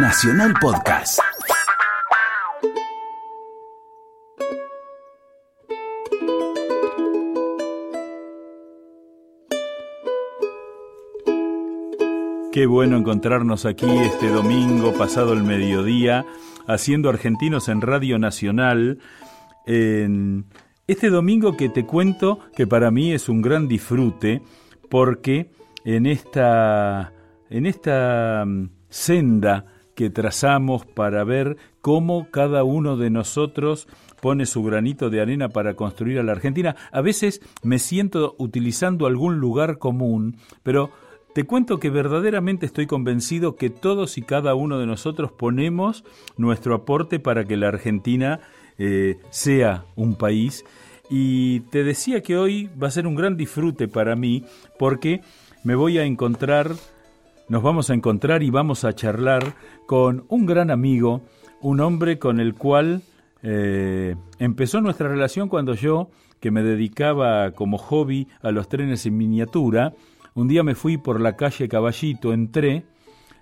[0.00, 1.18] Nacional Podcast.
[12.52, 16.24] Qué bueno encontrarnos aquí este domingo pasado el mediodía,
[16.68, 19.00] haciendo Argentinos en Radio Nacional.
[19.66, 20.44] En
[20.86, 24.42] este domingo que te cuento que para mí es un gran disfrute,
[24.88, 25.50] porque
[25.84, 27.12] en esta,
[27.50, 33.88] en esta mm, senda que trazamos para ver cómo cada uno de nosotros
[34.22, 36.76] pone su granito de arena para construir a la Argentina.
[36.92, 40.92] A veces me siento utilizando algún lugar común, pero
[41.34, 46.04] te cuento que verdaderamente estoy convencido que todos y cada uno de nosotros ponemos
[46.36, 48.38] nuestro aporte para que la Argentina
[48.78, 50.64] eh, sea un país.
[51.10, 54.44] Y te decía que hoy va a ser un gran disfrute para mí
[54.78, 55.22] porque
[55.64, 56.70] me voy a encontrar,
[57.48, 59.54] nos vamos a encontrar y vamos a charlar
[59.86, 61.22] con un gran amigo,
[61.60, 63.02] un hombre con el cual
[63.42, 69.16] eh, empezó nuestra relación cuando yo, que me dedicaba como hobby a los trenes en
[69.16, 69.94] miniatura,
[70.34, 72.84] un día me fui por la calle Caballito, entré,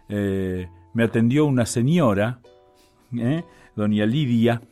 [0.09, 2.39] eh, me atendió una señora,
[3.17, 4.63] eh, doña Lidia,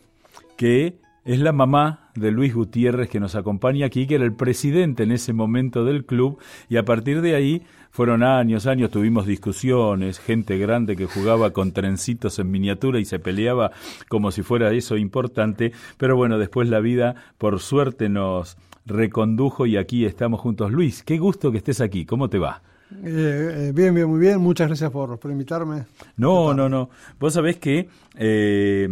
[0.56, 5.02] que es la mamá de Luis Gutiérrez que nos acompaña aquí, que era el presidente
[5.02, 7.62] en ese momento del club, y a partir de ahí
[7.94, 13.20] fueron años, años, tuvimos discusiones, gente grande que jugaba con trencitos en miniatura y se
[13.20, 13.70] peleaba
[14.08, 19.76] como si fuera eso importante, pero bueno, después la vida, por suerte, nos recondujo y
[19.76, 20.72] aquí estamos juntos.
[20.72, 22.62] Luis, qué gusto que estés aquí, ¿cómo te va?
[23.04, 24.40] Eh, eh, bien, bien, muy bien.
[24.40, 25.84] Muchas gracias por, por invitarme.
[26.16, 26.90] No, no, no.
[27.20, 28.88] Vos sabés que eh,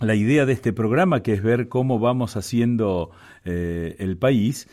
[0.00, 3.12] la idea de este programa, que es ver cómo vamos haciendo
[3.44, 4.68] el país,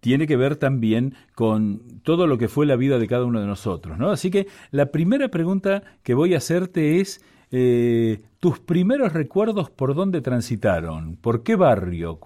[0.00, 3.46] tiene que ver también con todo lo que fue la vida de cada uno de
[3.46, 4.10] nosotros, ¿no?
[4.10, 9.94] Así que la primera pregunta que voy a hacerte es eh, tus primeros recuerdos por
[9.94, 12.18] dónde transitaron, por qué barrio,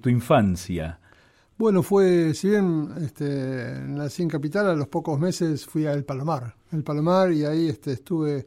[0.00, 0.98] tu infancia.
[1.58, 6.04] Bueno, fue, si bien este, nací en Capital, a los pocos meses fui a El
[6.04, 8.46] Palomar, El Palomar, y ahí este, estuve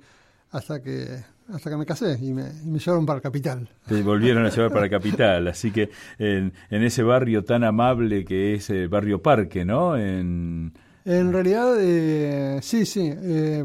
[0.49, 3.69] hasta que hasta que me casé y me, y me, llevaron para Capital.
[3.87, 8.55] Te volvieron a llevar para Capital, así que en, en ese barrio tan amable que
[8.55, 9.95] es el barrio Parque, ¿no?
[9.95, 10.73] En,
[11.05, 13.63] en realidad, eh, sí, sí, eh,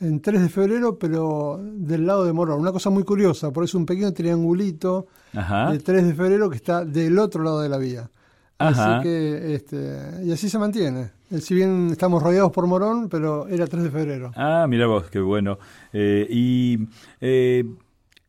[0.00, 2.60] en 3 de febrero, pero del lado de Morón.
[2.60, 5.72] Una cosa muy curiosa, por eso un pequeño triangulito Ajá.
[5.72, 8.10] de 3 de febrero que está del otro lado de la vía.
[8.58, 8.98] Ajá.
[8.98, 11.17] Así que, este, y así se mantiene.
[11.30, 14.30] Eh, Si bien estamos rodeados por Morón, pero era 3 de febrero.
[14.36, 15.58] Ah, mira vos, qué bueno.
[15.92, 16.78] Eh, y,
[17.20, 17.64] eh,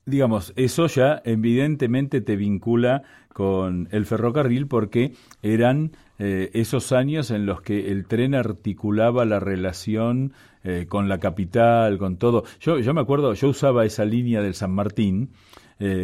[0.05, 7.45] digamos, eso ya evidentemente te vincula con el ferrocarril porque eran eh, esos años en
[7.45, 10.33] los que el tren articulaba la relación
[10.65, 12.43] eh, con la capital, con todo.
[12.59, 15.31] Yo, yo me acuerdo, yo usaba esa línea del San Martín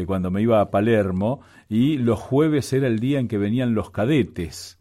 [0.08, 3.92] cuando me iba a Palermo y los jueves era el día en que venían los
[3.92, 4.75] cadetes.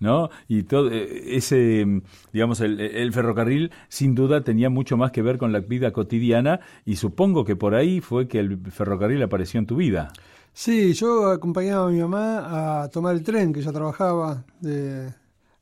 [0.00, 0.30] ¿No?
[0.46, 5.38] Y todo eh, ese, digamos, el, el, ferrocarril sin duda tenía mucho más que ver
[5.38, 9.66] con la vida cotidiana y supongo que por ahí fue que el ferrocarril apareció en
[9.66, 10.12] tu vida.
[10.52, 15.12] Sí, yo acompañaba a mi mamá a tomar el tren, que ella trabajaba de,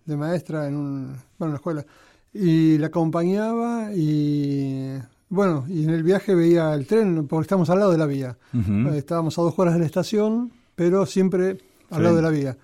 [0.05, 1.87] de maestra en, un, bueno, en una escuela,
[2.33, 4.93] y la acompañaba y
[5.29, 8.37] bueno, y en el viaje veía el tren, porque estamos al lado de la vía.
[8.55, 8.95] Uh -huh.
[8.95, 11.59] Estábamos a dos horas de la estación, pero siempre
[11.91, 12.03] al sí.
[12.03, 12.57] lado de la vía.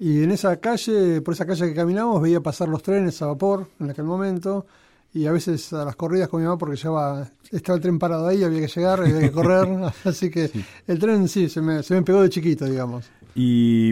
[0.00, 3.68] Y en esa calle, por esa calle que caminamos, veía pasar los trenes a vapor
[3.78, 4.66] en aquel momento.
[5.12, 8.26] Y a veces a las corridas con mi mamá, porque ya estaba el tren parado
[8.26, 9.68] ahí, había que llegar, había que correr.
[10.04, 10.64] Así que sí.
[10.86, 13.10] el tren sí, se me, se me pegó de chiquito, digamos.
[13.34, 13.90] Y,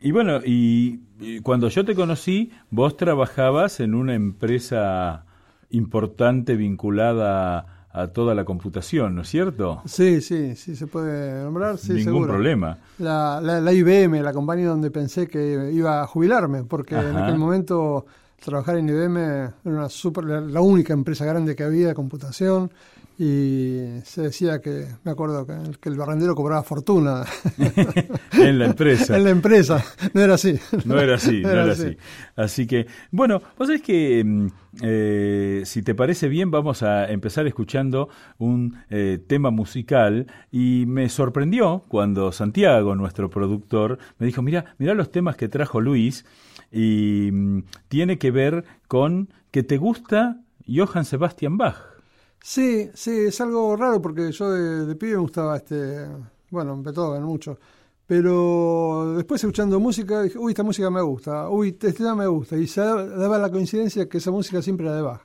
[0.00, 5.26] y bueno, y, y cuando yo te conocí, vos trabajabas en una empresa
[5.68, 9.80] importante vinculada a toda la computación, ¿no es cierto?
[9.86, 12.32] Sí, sí, sí se puede nombrar, sí, Ningún seguro.
[12.34, 12.78] problema.
[12.98, 17.08] La, la, la, IBM, la compañía donde pensé que iba a jubilarme, porque Ajá.
[17.08, 18.04] en aquel momento
[18.44, 22.70] trabajar en IBM era una super, la única empresa grande que había de computación
[23.18, 27.24] y se decía que, me acuerdo, que el, que el barrendero cobraba fortuna.
[28.32, 29.16] en la empresa.
[29.16, 29.82] en la empresa,
[30.12, 30.58] no era así.
[30.84, 31.82] No era así, no, era, así.
[31.86, 31.96] así.
[32.36, 32.66] así.
[32.66, 34.46] que, bueno, vos sabés que, mm,
[34.82, 41.08] eh, si te parece bien, vamos a empezar escuchando un eh, tema musical y me
[41.08, 46.26] sorprendió cuando Santiago, nuestro productor, me dijo, mira, mira los temas que trajo Luis
[46.70, 51.95] y mm, tiene que ver con que te gusta Johann Sebastian Bach.
[52.42, 56.06] Sí, sí, es algo raro porque yo de, de pibe me gustaba este,
[56.50, 57.58] bueno, Beethoven mucho,
[58.06, 62.66] pero después escuchando música dije, uy, esta música me gusta, uy, tema me gusta, y
[62.68, 65.22] se daba la coincidencia que esa música siempre era de Bach.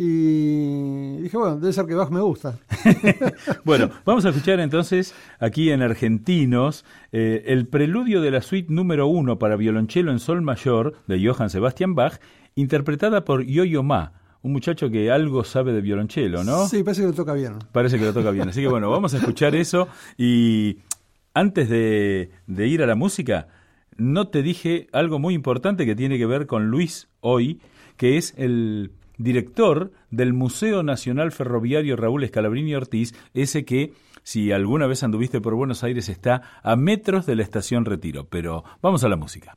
[0.00, 2.58] Y dije, bueno, debe ser que Bach me gusta.
[3.64, 9.08] bueno, vamos a escuchar entonces aquí en Argentinos eh, el preludio de la suite número
[9.08, 12.20] uno para violonchelo en sol mayor de Johann Sebastian Bach,
[12.54, 16.66] interpretada por Yo-Yo Ma, un muchacho que algo sabe de violonchelo, ¿no?
[16.68, 17.58] Sí, parece que lo toca bien.
[17.72, 18.48] Parece que lo toca bien.
[18.48, 20.78] Así que bueno, vamos a escuchar eso y
[21.34, 23.48] antes de, de ir a la música,
[23.96, 27.60] no te dije algo muy importante que tiene que ver con Luis hoy,
[27.96, 33.92] que es el director del Museo Nacional Ferroviario Raúl Escalabrini Ortiz, ese que,
[34.22, 38.26] si alguna vez anduviste por Buenos Aires, está a metros de la estación Retiro.
[38.28, 39.54] Pero vamos a la música.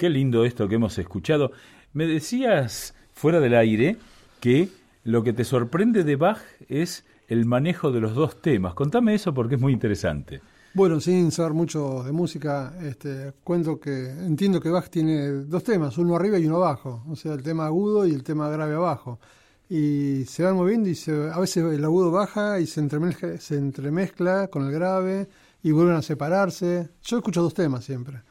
[0.00, 1.52] Qué lindo esto que hemos escuchado.
[1.92, 3.98] Me decías fuera del aire
[4.40, 4.70] que
[5.04, 8.72] lo que te sorprende de Bach es el manejo de los dos temas.
[8.72, 10.40] Contame eso porque es muy interesante.
[10.72, 15.98] Bueno, sin saber mucho de música, este, cuento que entiendo que Bach tiene dos temas,
[15.98, 19.20] uno arriba y uno abajo, o sea, el tema agudo y el tema grave abajo.
[19.68, 20.96] Y se van moviendo y
[21.30, 25.28] a veces el agudo baja y se entremezcla, se entremezcla con el grave
[25.62, 26.88] y vuelven a separarse.
[27.02, 28.22] Yo escucho dos temas siempre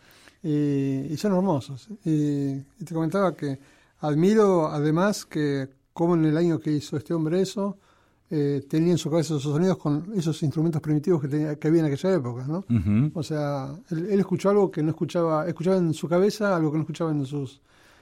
[0.43, 1.89] y, son hermosos.
[2.05, 3.59] Y, te comentaba que
[3.99, 7.77] admiro además que como en el año que hizo este hombre eso,
[8.31, 11.81] eh, tenía en su cabeza esos sonidos con esos instrumentos primitivos que, tenía, que había
[11.81, 12.63] en aquella época, ¿no?
[13.13, 16.83] O sea, él, escuchó algo que no escuchaba, escuchaba en su cabeza algo que no
[16.83, 17.59] escuchaba en sus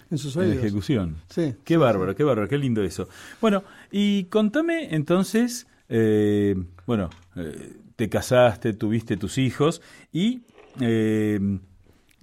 [0.09, 0.57] en sus oídos.
[0.57, 1.15] En ejecución.
[1.29, 1.55] Sí.
[1.63, 3.07] Qué bárbaro, qué bárbaro, qué lindo eso.
[3.41, 10.43] Bueno, y contame entonces, eh, bueno, eh, te casaste, tuviste tus hijos y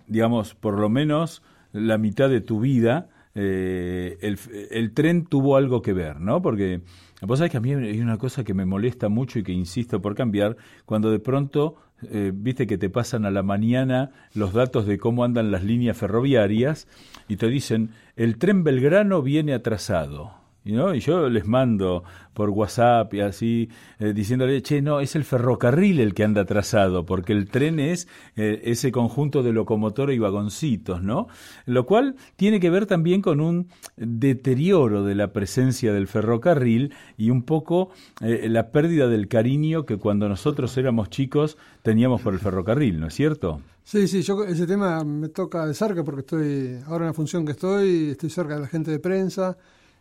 [0.07, 1.43] digamos, por lo menos
[1.73, 6.41] la mitad de tu vida, eh, el, tren tuvo algo que ver, ¿no?
[6.41, 6.83] Porque
[7.23, 10.01] vos sabés que a mí hay una cosa que me molesta mucho y que insisto
[10.01, 10.57] por cambiar,
[10.87, 11.77] cuando de pronto,
[12.11, 15.97] eh, viste que te pasan a la mañana los datos de cómo andan las líneas
[15.97, 16.87] ferroviarias
[17.29, 20.44] y te dicen, el tren Belgrano viene atrasado.
[20.73, 20.95] ¿No?
[20.95, 23.69] Y yo les mando por WhatsApp y así,
[23.99, 28.09] eh, diciéndole, che, no, es el ferrocarril el que anda atrasado, porque el tren es
[28.37, 31.29] eh, ese conjunto de locomotora y vagoncitos, ¿no?
[31.67, 37.31] Lo cual tiene que ver también con un deterioro de la presencia del ferrocarril y
[37.31, 37.91] un poco
[38.21, 43.07] eh, la pérdida del cariño que cuando nosotros éramos chicos teníamos por el ferrocarril, ¿no
[43.07, 43.61] es cierto?
[43.85, 47.45] Sí, sí, yo ese tema me toca de cerca porque estoy, ahora en la función
[47.45, 49.59] que estoy, estoy cerca de la gente de prensa,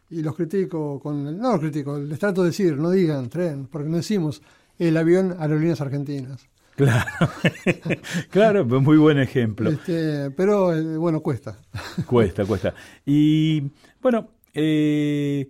[0.10, 3.90] y los critico con no los critico, les trato de decir, no digan tren, porque
[3.90, 4.42] no decimos
[4.80, 6.48] el avión Aerolíneas Argentinas.
[6.76, 7.30] Claro,
[8.32, 9.70] claro, pues muy buen ejemplo.
[9.70, 11.60] Este, pero eh, bueno, cuesta.
[12.08, 12.74] Cuesta, cuesta.
[13.06, 15.50] Y bueno, eh,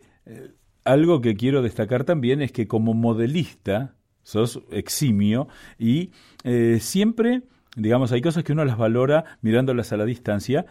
[0.84, 6.12] algo que quiero destacar también es que como modelista sos eximio y
[6.44, 7.44] eh, siempre,
[7.76, 10.66] digamos, hay cosas que uno las valora mirándolas a la distancia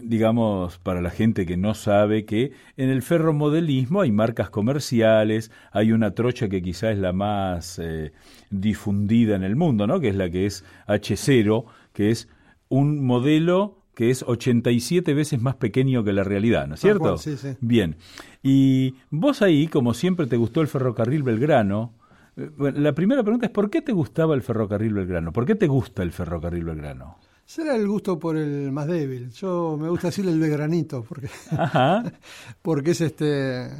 [0.00, 5.92] digamos, para la gente que no sabe que en el ferromodelismo hay marcas comerciales, hay
[5.92, 8.12] una trocha que quizá es la más eh,
[8.50, 10.00] difundida en el mundo, ¿no?
[10.00, 12.28] Que es la que es H0, que es
[12.68, 17.16] un modelo que es 87 veces más pequeño que la realidad, ¿no es cierto?
[17.16, 17.56] sí, sí.
[17.60, 17.96] Bien.
[18.42, 21.94] Y vos ahí, como siempre te gustó el ferrocarril Belgrano,
[22.36, 25.32] eh, la primera pregunta es ¿por qué te gustaba el ferrocarril Belgrano?
[25.32, 27.18] ¿Por qué te gusta el ferrocarril Belgrano?
[27.46, 29.30] Será el gusto por el más débil.
[29.32, 31.28] Yo me gusta decirle el belgranito porque
[32.62, 33.70] porque es este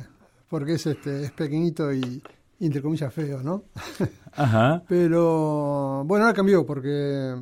[0.48, 2.22] porque es este es pequeñito y
[2.60, 3.64] entre comillas feo, ¿no?
[4.32, 4.82] Ajá.
[4.86, 7.34] Pero bueno, ahora cambió porque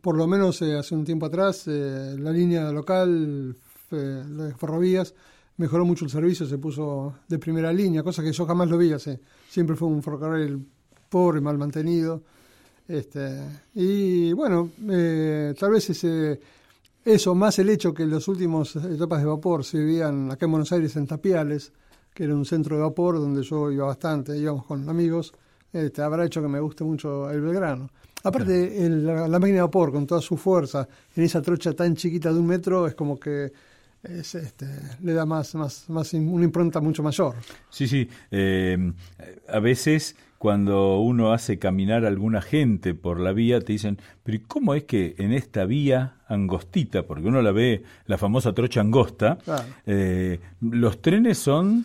[0.00, 3.56] por lo menos eh, hace un tiempo atrás eh, la línea local
[3.90, 5.14] eh, de ferrovías
[5.56, 8.92] mejoró mucho el servicio, se puso de primera línea, cosa que yo jamás lo vi
[8.92, 9.20] hace.
[9.48, 10.66] Siempre fue un ferrocarril
[11.08, 12.22] pobre, mal mantenido
[12.88, 13.38] este,
[13.74, 16.40] y bueno, eh, tal vez ese,
[17.04, 20.52] eso, más el hecho que en las últimas etapas de vapor se vivían acá en
[20.52, 21.72] Buenos Aires en Tapiales,
[22.12, 25.32] que era un centro de vapor donde yo iba bastante, íbamos con amigos,
[25.72, 27.90] este, habrá hecho que me guste mucho el Belgrano.
[28.24, 30.86] Aparte, la, máquina de vapor con toda su fuerza
[31.16, 33.52] en esa trocha tan chiquita de un metro es como que
[34.02, 34.66] es, este,
[35.02, 37.34] le da más, más, más una impronta mucho mayor.
[37.70, 38.08] Sí, sí.
[38.30, 38.92] Eh,
[39.48, 44.40] a veces cuando uno hace caminar a alguna gente por la vía, te dicen, pero
[44.48, 49.38] ¿cómo es que en esta vía angostita, porque uno la ve, la famosa trocha angosta,
[49.86, 51.84] eh, los trenes son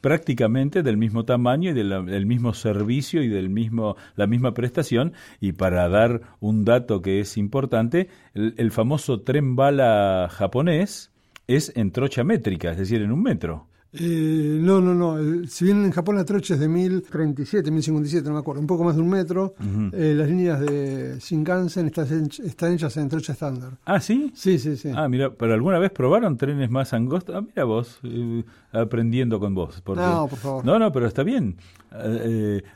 [0.00, 5.12] prácticamente del mismo tamaño y del mismo servicio y del mismo, la misma prestación?
[5.38, 11.10] Y para dar un dato que es importante, el famoso tren bala japonés
[11.46, 13.66] es en trocha métrica, es decir, en un metro.
[13.94, 15.46] Eh, no, no, no.
[15.46, 18.84] Si bien en Japón la trocha es de 1037, 1057, no me acuerdo, un poco
[18.84, 19.54] más de un metro,
[19.92, 23.72] eh, las líneas de Shinkansen están, están hechas en trocha estándar.
[23.84, 24.32] ¿Ah, sí?
[24.34, 24.90] Sí, sí, sí.
[24.94, 27.36] Ah, mira, ¿pero alguna vez probaron trenes más angostos?
[27.36, 29.82] Ah, mira vos, eh, aprendiendo con vos.
[29.86, 30.64] no, por favor.
[30.64, 31.56] No, no, pero está bien.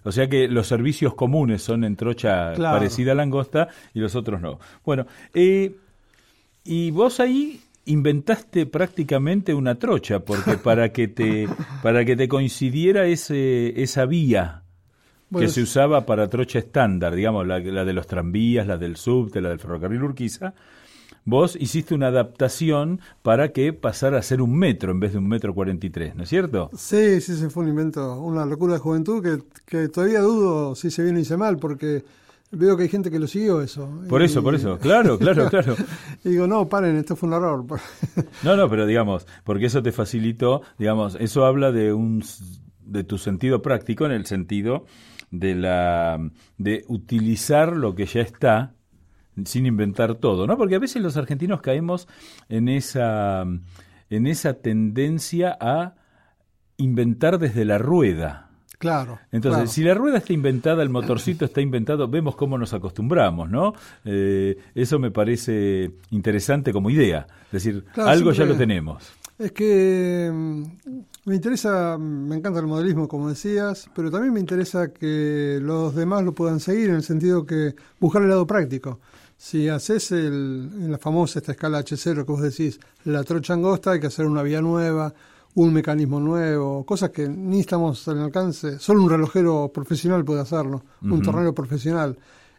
[0.05, 4.15] o sea que los servicios comunes son en trocha parecida a la angosta y los
[4.15, 4.59] otros no.
[4.85, 11.49] Bueno, y vos ahí inventaste prácticamente una trocha, porque para que te,
[11.83, 14.63] para que te coincidiera ese, esa vía
[15.37, 19.41] que se usaba para trocha estándar, digamos, la, la, de los tranvías, la del subte,
[19.41, 20.55] la del ferrocarril Urquiza,
[21.25, 25.29] vos hiciste una adaptación para que pasara a ser un metro en vez de un
[25.29, 26.71] metro cuarenta y tres, ¿no es cierto?
[26.77, 30.91] Sí, sí, se fue un invento, una locura de juventud que, que todavía dudo si
[30.91, 32.05] se bien o hice mal, porque
[32.53, 33.89] Veo que hay gente que lo siguió eso.
[34.09, 35.75] Por eso, por eso, claro, claro, claro.
[36.25, 37.65] y digo, no, paren, esto fue un error.
[38.45, 42.23] no, no, pero digamos, porque eso te facilitó, digamos, eso habla de un
[42.81, 44.87] de tu sentido práctico en el sentido
[45.31, 46.21] de la
[46.57, 48.75] de utilizar lo que ya está
[49.45, 50.57] sin inventar todo, ¿no?
[50.57, 52.09] Porque a veces los argentinos caemos
[52.49, 53.45] en esa
[54.09, 55.95] en esa tendencia a
[56.77, 58.46] inventar desde la rueda.
[58.87, 59.19] Claro.
[59.33, 63.75] Entonces, si la rueda está inventada, el motorcito está inventado, vemos cómo nos acostumbramos, ¿no?
[64.05, 67.27] Eh, eso me parece interesante como idea.
[67.47, 69.13] Es decir, algo ya lo tenemos.
[69.39, 70.63] Es que mm,
[71.25, 76.23] me interesa, me encanta el modelismo, como decías, pero también me interesa que los demás
[76.23, 79.01] lo puedan seguir en el sentido que buscar el lado práctico.
[79.37, 83.91] Si haces el, en la famosa esta escala H0 que vos decís, la trocha angosta,
[83.91, 85.13] hay que hacer una vía nueva
[85.57, 88.79] un mecanismo nuevo, cosas que ni estamos al alcance.
[88.79, 92.17] Solo un relojero profesional puede hacerlo, un tornero profesional.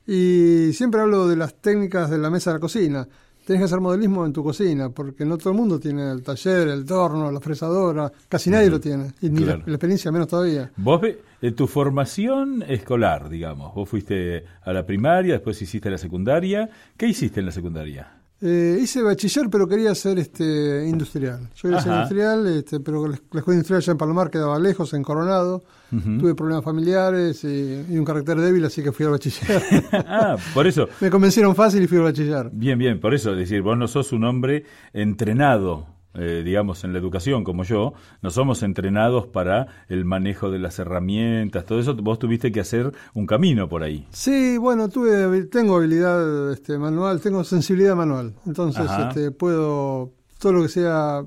[0.08, 3.08] Y siempre hablo de las técnicas de la mesa de la cocina.
[3.46, 6.70] Tienes que hacer modelismo en tu cocina, porque no todo el mundo tiene el taller,
[6.70, 10.72] el torno, la fresadora, casi nadie lo tiene, y ni la, experiencia menos todavía.
[10.76, 11.02] Vos,
[11.42, 17.08] eh, tu formación escolar, digamos, vos fuiste a la primaria, después hiciste la secundaria, ¿qué
[17.08, 18.17] hiciste en la secundaria?
[18.40, 21.50] Eh, hice bachiller, pero quería ser este industrial.
[21.56, 25.04] Yo quería ser industrial, este, pero la, escuela industrial ya en Palomar quedaba lejos, en
[25.04, 25.64] Coronado.
[25.90, 29.64] Tuve problemas familiares y, un carácter débil, así que fui al bachiller.
[29.94, 30.88] ah, por eso.
[31.00, 32.50] Me convencieron fácil y fui al bachiller.
[32.52, 36.94] Bien, bien, por eso, es decir, vos no sos un hombre entrenado eh, digamos, en
[36.94, 41.96] la educación como yo, no somos entrenados para el manejo de las herramientas, todo eso,
[41.96, 44.08] vos tuviste que hacer un camino por ahí.
[44.12, 50.62] Sí, bueno, tuve, tengo habilidad este, manual, tengo sensibilidad manual, entonces este, puedo, todo lo
[50.64, 51.24] que sea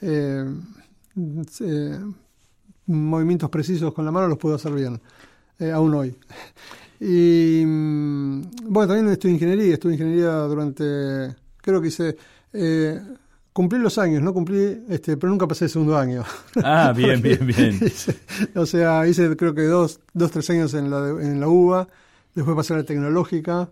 [0.00, 0.44] eh,
[1.60, 1.98] eh,
[2.86, 5.00] movimientos precisos con la mano los puedo hacer bien,
[5.72, 6.16] aún hoy.
[7.00, 12.16] Y mm, bueno, también estudié ingeniería, estudié ingeniería durante, creo que hice,
[12.52, 13.00] eh,
[13.58, 16.22] cumplí los años, no cumplí, este, pero nunca pasé el segundo año.
[16.62, 17.80] Ah, bien, bien, bien.
[18.54, 21.88] o sea, hice creo que dos, dos tres años en la, en la UBA,
[22.36, 23.68] después pasé a la tecnológica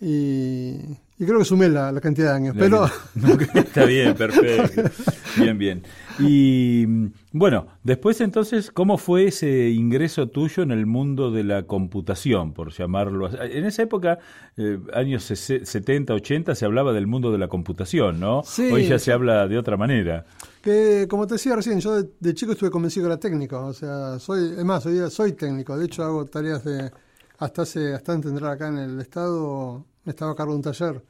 [0.00, 0.70] y,
[1.18, 2.88] y creo que sumé la, cantidad de años, pero...
[3.54, 4.84] Está bien, perfecto.
[5.36, 5.82] Bien, bien.
[6.18, 6.86] Y
[7.32, 12.72] bueno, después entonces, ¿cómo fue ese ingreso tuyo en el mundo de la computación, por
[12.72, 13.36] llamarlo así?
[13.40, 14.18] En esa época,
[14.56, 18.42] eh, años 70, 80, se hablaba del mundo de la computación, ¿no?
[18.44, 18.70] Sí.
[18.70, 20.24] Hoy ya se habla de otra manera.
[20.62, 24.18] Que, como te decía recién, yo de, chico estuve convencido que era técnico, o sea,
[24.18, 26.90] soy, es más, hoy soy técnico, de hecho hago tareas de,
[27.38, 31.02] hasta hace, hasta entrar acá en el Estado, estaba a cargo de un taller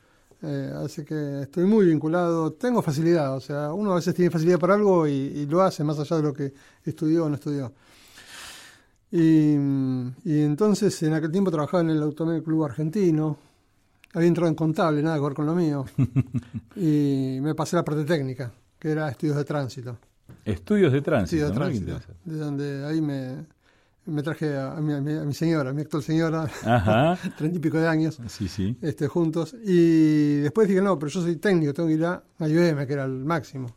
[0.42, 4.58] eh, así que estoy muy vinculado, tengo facilidad, o sea, uno a veces tiene facilidad
[4.58, 6.52] para algo y, lo hace más allá de lo que
[6.84, 7.72] estudió o no estudió.
[9.12, 9.54] Y,
[10.24, 13.36] entonces en aquel tiempo trabajaba en el Automóvil Club Argentino,
[14.14, 15.84] había entrado en contable, nada que ver con lo mío,
[16.76, 19.98] y me pasé a la parte técnica, que era estudios de tránsito.
[20.44, 23.44] Estudios de tránsito, de tránsito, de donde ahí me,
[24.10, 26.48] me traje a, mi, a, mi, señora, a mi actual señora,
[27.36, 28.76] treinta y pico de años, sí, sí.
[28.82, 29.54] Este, juntos.
[29.64, 33.04] Y después dije, no, pero yo soy técnico, tengo que ir a, IBM, que era
[33.04, 33.76] el máximo.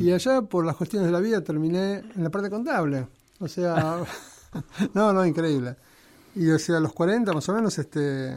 [0.00, 3.06] Y allá, por las cuestiones de la vida, terminé en la parte contable.
[3.38, 4.02] O sea,
[4.94, 5.76] no, no, increíble.
[6.34, 8.36] Y o sea, a los 40 más o menos, este,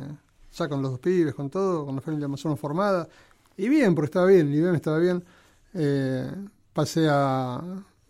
[0.53, 3.07] ya con los dos pibes, con todo, con la familia más o menos formada,
[3.57, 5.23] y bien, porque estaba bien, IBM estaba bien,
[5.73, 6.29] eh,
[6.73, 7.61] pasé a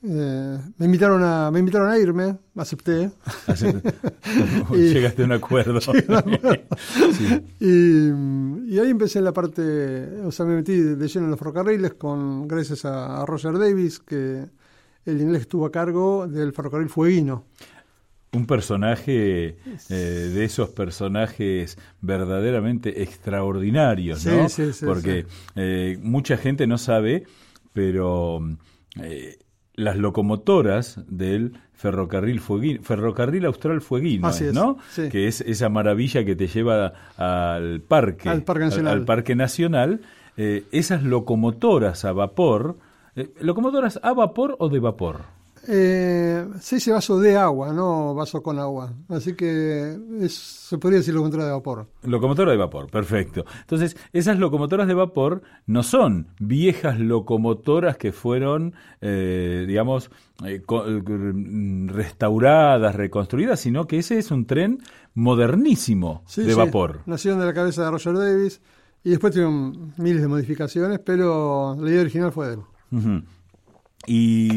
[0.08, 3.12] eh, me invitaron a me invitaron a irme, acepté.
[4.72, 5.80] Llegaste a un acuerdo.
[7.60, 12.48] y, ahí empecé la parte, o sea, me metí de lleno en los ferrocarriles con
[12.48, 14.46] gracias a, Roger Davis, que
[15.06, 17.46] el inglés estuvo a cargo del ferrocarril Fueguino.
[18.34, 19.58] Un personaje
[19.90, 19.94] eh,
[20.34, 24.50] de esos personajes verdaderamente extraordinarios, ¿no?
[24.50, 27.24] Sí, sí, Porque eh, mucha gente no sabe,
[27.72, 28.42] pero
[29.76, 34.78] las locomotoras del ferrocarril fueguino, ferrocarril austral fueguino, ¿no?
[34.96, 38.94] Que es esa maravilla que te lleva al parque, al parque nacional.
[38.94, 40.02] Al, parque nacional
[40.38, 42.78] eh, esas locomotoras a vapor,
[43.16, 45.35] eh, locomotoras a vapor o de vapor.
[45.68, 48.94] Eh, se dice vaso de agua, no vaso con agua.
[49.10, 49.98] Así que
[50.30, 51.88] se podría decir locomotora de vapor.
[52.04, 53.46] Locomotora de vapor, perfecto.
[53.62, 60.12] Entonces, esas locomotoras de vapor no son viejas locomotoras que fueron, eh, digamos,
[60.44, 64.80] eh, eh, restauradas, reconstruidas, sino que ese es un tren
[65.14, 67.02] modernísimo de vapor.
[67.06, 68.62] Nacieron de la cabeza de Roger Davis
[69.04, 73.24] y después tuvieron miles de modificaciones, pero la idea original fue de él.
[74.08, 74.50] Y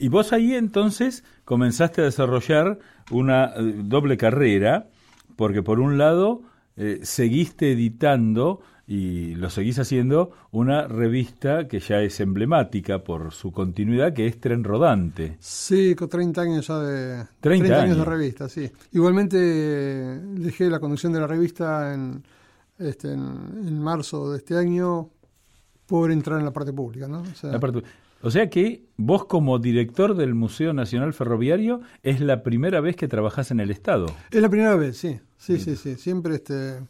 [0.00, 2.78] y vos ahí entonces comenzaste a desarrollar
[3.10, 4.88] una eh, doble carrera,
[5.36, 6.42] porque por un lado
[6.76, 13.52] eh, seguiste editando y lo seguís haciendo una revista que ya es emblemática por su
[13.52, 15.36] continuidad, que es Tren Rodante.
[15.38, 17.26] Sí, con 30 años ya de...
[17.40, 17.98] 30, años.
[17.98, 18.68] de revista, sí.
[18.90, 22.24] Igualmente dejé la conducción de la revista en,
[22.78, 25.10] este, en, marzo de este año
[25.86, 27.22] por entrar en la parte pública, ¿no?
[27.42, 27.82] la parte,
[28.22, 33.08] o sea que vos como director del Museo Nacional Ferroviario es la primera vez que
[33.08, 34.06] trabajás en el Estado.
[34.30, 35.20] Es la primera vez, sí.
[35.38, 35.96] Sí, sí, sí.
[35.96, 36.80] Siempre este,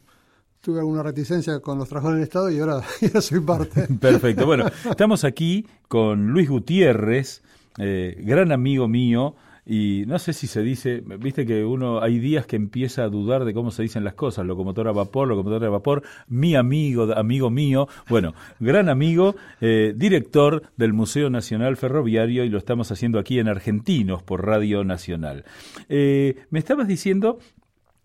[0.60, 2.82] tuve alguna reticencia con los trabajadores del Estado y ahora,
[3.14, 3.86] ya soy parte.
[4.00, 4.44] Perfecto.
[4.44, 7.42] Bueno, estamos aquí con Luis Gutiérrez,
[7.78, 12.46] eh, gran amigo mío, y no sé si se dice, viste que uno hay días
[12.46, 15.70] que empieza a dudar de cómo se dicen las cosas, locomotora a vapor, locomotora a
[15.70, 22.48] vapor, mi amigo, amigo mío, bueno, gran amigo, eh, director del Museo Nacional Ferroviario y
[22.48, 25.44] lo estamos haciendo aquí en Argentinos por Radio Nacional.
[25.88, 27.38] Eh, me estabas diciendo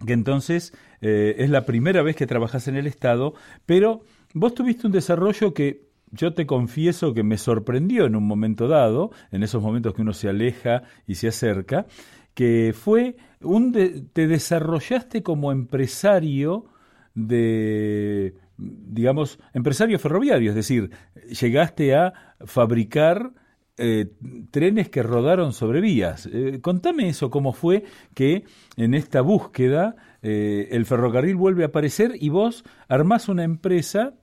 [0.06, 3.34] que entonces eh, es la primera vez que trabajas en el Estado,
[3.65, 4.02] pero
[4.34, 9.12] vos tuviste un desarrollo que yo te confieso que me sorprendió en un momento dado,
[9.32, 11.86] en esos momentos que uno se aleja y se acerca,
[12.34, 13.72] que fue un
[14.13, 16.65] te desarrollaste como empresario
[17.13, 20.91] de digamos empresario ferroviario, es decir,
[21.30, 23.32] llegaste a fabricar
[23.78, 24.13] eh,
[24.52, 26.30] trenes que rodaron sobre vías.
[26.32, 28.46] Eh, contame eso, cómo fue que
[28.78, 34.13] en esta búsqueda eh, el ferrocarril vuelve a aparecer y vos armás una empresa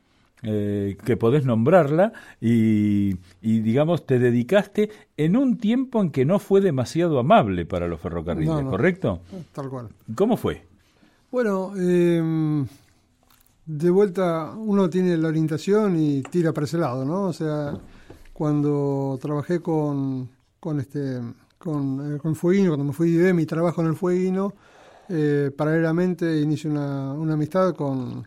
[0.44, 6.60] eh, que podés nombrarla y, digamos, te dedicaste en un tiempo en que no fue
[6.60, 9.20] demasiado amable para los ferrocarriles, ¿correcto?
[9.52, 9.88] Tal cual.
[10.16, 10.66] ¿Cómo fue?
[11.30, 12.66] Bueno, em,
[13.66, 17.26] de vuelta uno tiene la orientación y tira para ese lado, ¿no?
[17.26, 17.78] O sea,
[18.32, 20.28] cuando trabajé con,
[20.58, 21.20] con este
[21.58, 24.54] con, eh, con Fueguino, cuando me fui de mi trabajo en el Fueguino,
[25.08, 28.26] eh, paralelamente inicio una, una amistad con,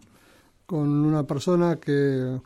[0.65, 2.39] con una persona que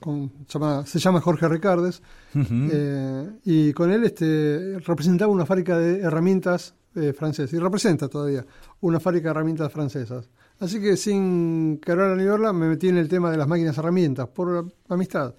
[0.86, 2.02] se llama Jorge Ricardes
[2.36, 8.46] eh, y con él este, representaba una fábrica de herramientas eh, francesas y representa todavía
[8.82, 10.30] una fábrica de herramientas francesas.
[10.60, 14.28] Así que sin querer ni verla me metí en el tema de las máquinas herramientas
[14.28, 15.34] por amistad.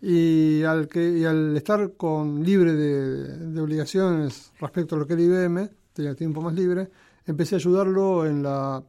[0.00, 5.12] Y al, que, y al estar con libre de, de obligaciones respecto a lo que
[5.12, 6.88] era IBM, tenía tiempo más libre,
[7.26, 8.82] empecé a ayudarlo en la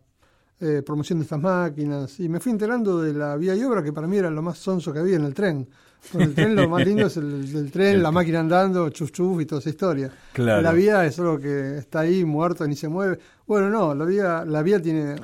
[0.60, 3.92] eh, promoción de estas máquinas y me fui enterando de la vía y obra que
[3.92, 5.68] para mí era lo más sonso que había en el tren.
[6.12, 9.46] Con el tren lo más lindo es el, tren, la máquina andando, chuf chuf y
[9.46, 10.12] toda esa historia.
[10.36, 13.20] La vía es algo que está ahí muerto ni se mueve.
[13.48, 15.16] Bueno, no, la vía, la vía tiene,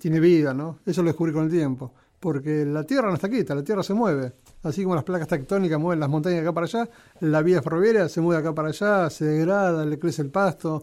[0.00, 0.78] tiene vida, ¿no?
[0.86, 1.92] Eso lo descubrí con el tiempo.
[2.18, 4.32] Porque la Tierra no está quieta, la Tierra se mueve.
[4.62, 6.88] Así como las placas tectónicas mueven las montañas de acá para allá,
[7.20, 10.82] la vía ferroviaria se mueve acá para allá, se degrada, le crece el pasto.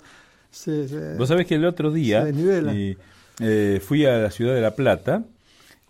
[0.49, 2.25] Se, Vos sabés que el otro día
[3.39, 5.25] eh, fui a la ciudad de La Plata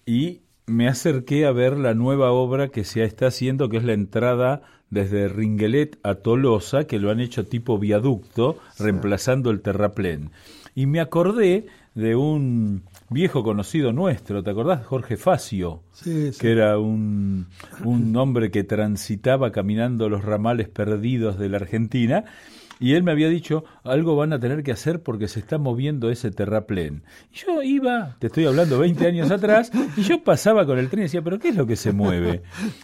[0.05, 3.93] y me acerqué a ver la nueva obra que se está haciendo, que es la
[3.93, 10.31] entrada desde Ringuelet a Tolosa, que lo han hecho tipo viaducto, reemplazando el terraplén.
[10.73, 14.85] Y me acordé de un viejo conocido nuestro, ¿te acordás?
[14.85, 17.47] Jorge Facio, que era un,
[17.83, 22.25] un hombre que transitaba caminando los ramales perdidos de la Argentina
[22.79, 26.09] y él me había dicho, algo van a tener que hacer porque se está moviendo
[26.09, 27.03] ese terraplén.
[27.33, 31.01] Y yo iba, te estoy hablando 20 años atrás, y yo pasaba con el tren
[31.01, 32.41] y decía, pero ¿qué es lo que se mueve?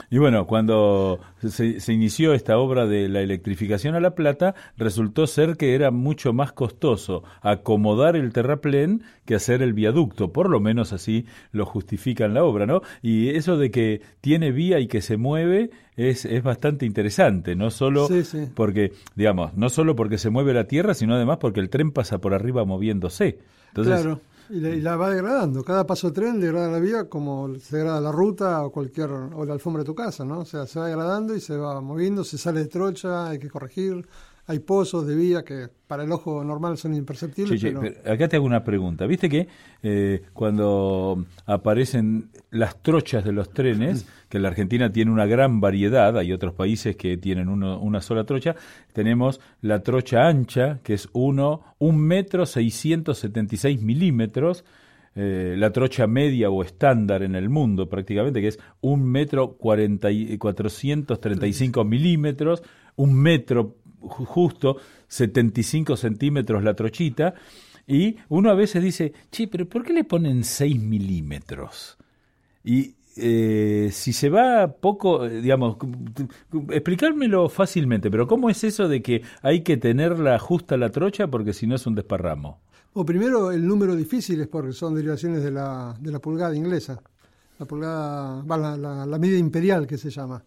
[0.10, 5.27] Y bueno, cuando se, se inició esta obra de la electrificación a La Plata, resultó
[5.27, 10.60] ser que era mucho más costoso acomodar el terraplén que hacer el viaducto, por lo
[10.60, 12.82] menos así lo justifica en la obra, ¿no?
[13.01, 17.69] Y eso de que tiene vía y que se mueve es, es bastante interesante, no
[17.69, 18.08] solo
[18.56, 22.19] porque, digamos, no solo porque se mueve la tierra, sino además porque el tren pasa
[22.19, 23.39] por arriba moviéndose.
[23.73, 24.19] Claro.
[24.49, 25.63] Y la, va degradando.
[25.63, 29.45] Cada paso de tren degrada la vía como se degrada la ruta o cualquier o
[29.45, 30.39] la alfombra de tu casa, ¿no?
[30.39, 33.49] O sea, se va degradando y se va moviendo, se sale de trocha, hay que
[33.49, 34.05] corregir
[34.52, 37.64] hay pozos de vía que para el ojo normal son imperceptibles.
[38.06, 39.08] acá te hago una pregunta.
[39.08, 39.48] Viste que
[39.82, 46.18] eh, cuando aparecen las trochas de los trenes, que la Argentina tiene una gran variedad,
[46.18, 48.56] hay otros países que tienen una sola trocha,
[48.94, 54.66] tenemos la trocha ancha, que es uno, un metro seiscientos setenta y seis milímetros,
[55.16, 61.20] eh, la trocha media o estándar en el mundo prácticamente, que es un metro cuatrocientos
[61.20, 62.64] treinta y cinco milímetros,
[62.96, 67.34] un metro justo 75 centímetros la trochita,
[67.88, 71.98] y uno a veces dice, che, pero ¿por qué le ponen 6 milímetros?
[72.64, 75.78] Y eh, si se va poco, digamos,
[76.70, 81.54] explicármelo fácilmente, pero ¿cómo es eso de que hay que tenerla justa la trocha porque
[81.54, 82.60] si no es un desparramo?
[82.94, 87.02] O primero, el número difícil es porque son derivaciones de la, de la pulgada inglesa,
[87.58, 88.44] la pulgada,
[88.78, 90.44] la, la medida imperial que se llama.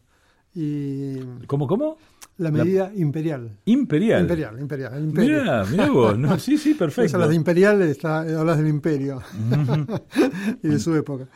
[0.54, 1.96] Y ¿Cómo, cómo?
[2.36, 3.58] La medida imperial.
[3.64, 4.22] Imperial.
[4.22, 4.94] Imperial, imperial.
[4.94, 6.18] El Mira, mira vos.
[6.18, 7.16] No, sí, sí, perfecto.
[7.18, 9.22] las de imperial está, hablas del imperio
[10.62, 11.28] y de su época.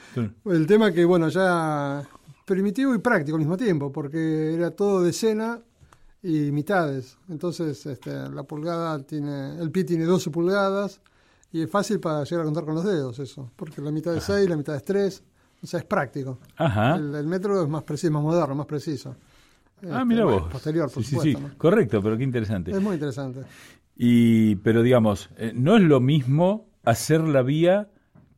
[0.45, 2.09] El tema que, bueno, ya
[2.45, 5.61] primitivo y práctico al mismo tiempo, porque era todo decena
[6.23, 7.17] y mitades.
[7.29, 11.01] Entonces, este, la pulgada tiene, el pie tiene 12 pulgadas
[11.53, 14.25] y es fácil para llegar a contar con los dedos eso, porque la mitad es
[14.25, 15.23] 6, la mitad es 3.
[15.62, 16.38] O sea, es práctico.
[16.57, 16.97] Ajá.
[16.97, 19.16] El, metro es más preciso, más moderno, más preciso.
[19.90, 20.53] Ah, mira este, vos.
[20.53, 21.38] Posterior, por sí, Sí, sí.
[21.57, 22.71] Correcto, pero qué interesante.
[22.71, 23.42] Es muy interesante.
[23.97, 27.88] Y, pero digamos, eh, no es lo mismo hacer la vía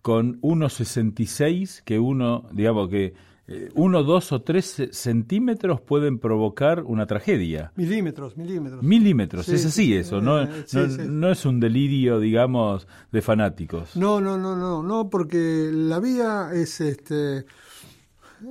[0.02, 3.14] con 1,66 que uno, digamos, que
[3.52, 7.72] eh, uno, dos o tres centímetros pueden provocar una tragedia.
[7.74, 8.80] Milímetros, milímetros.
[8.80, 13.96] Milímetros, es así eso, no, no, es un delirio, digamos, de fanáticos.
[13.96, 17.38] No, no, no, no, no, porque la vía es, este,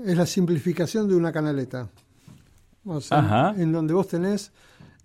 [0.06, 1.88] es la simplificación de una canaleta.
[2.84, 4.52] O sea, en donde vos tenés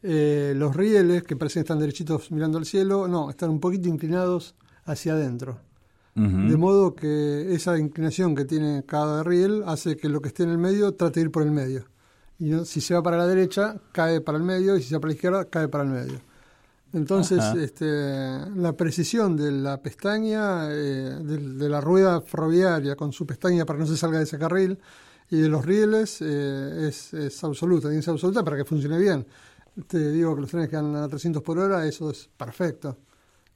[0.02, 4.57] eh, los rieles que parecen estar derechitos mirando al cielo, no, están un poquito inclinados
[4.87, 5.61] hacia adentro.
[6.14, 10.50] De modo que esa inclinación que tiene cada riel hace que lo que esté en
[10.50, 11.87] el medio trate de ir por el medio.
[12.38, 15.00] Y si se va para la derecha, cae para el medio, y si se va
[15.00, 16.20] para la izquierda, cae para el medio.
[16.92, 17.87] Entonces, este,
[18.55, 23.85] la precisión de la pestaña, eh, de, la rueda ferroviaria con su pestaña para que
[23.85, 24.79] no se salga de ese carril,
[25.29, 28.98] y de los rieles eh, es, es, absoluta, tiene que ser absoluta para que funcione
[28.98, 29.27] bien.
[29.88, 32.96] Te digo que los trenes que andan a 300 por hora, eso es perfecto.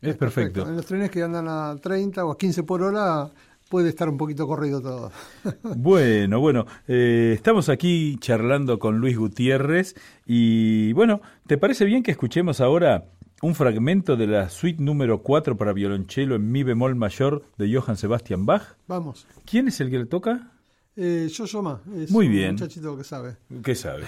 [0.01, 0.67] Es perfecto.
[0.67, 3.31] En los trenes que andan a 30 o a 15 por hora
[3.69, 5.11] puede estar un poquito corrido todo.
[5.77, 9.95] bueno, bueno, eh, estamos aquí charlando con Luis Gutiérrez
[10.27, 13.05] y bueno, ¿te parece bien que escuchemos ahora
[13.43, 17.97] un fragmento de la suite número 4 para violonchelo en mi bemol mayor de Johann
[17.97, 18.77] Sebastian Bach.
[18.87, 19.27] Vamos.
[19.45, 20.53] ¿Quién es el que le toca?
[20.97, 22.53] Eh, yo Soma, es Muy un bien.
[22.53, 23.37] muchachito que sabe.
[23.63, 24.05] ¿Qué sabe?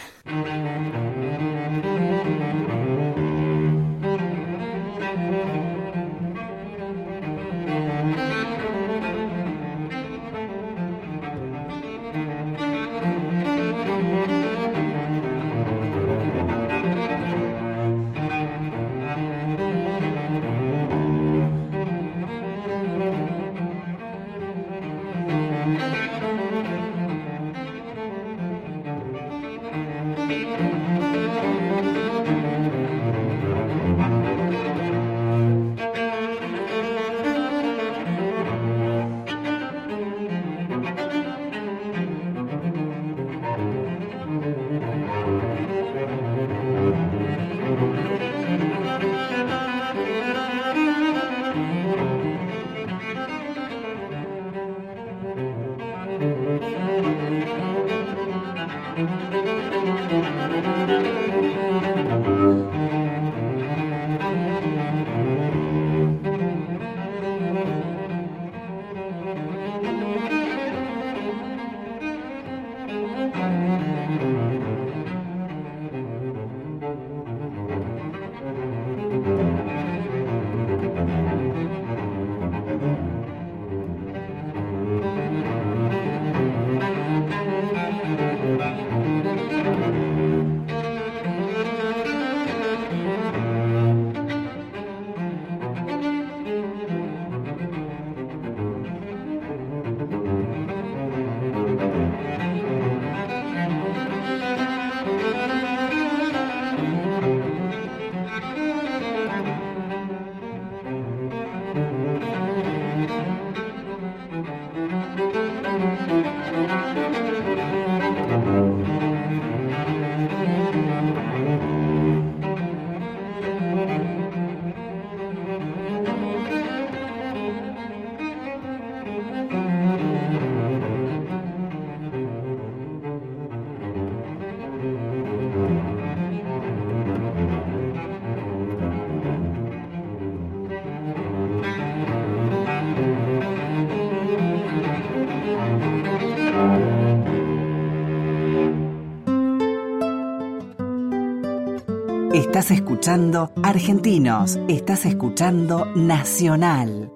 [152.71, 157.11] Escuchando Argentinos, estás escuchando Nacional.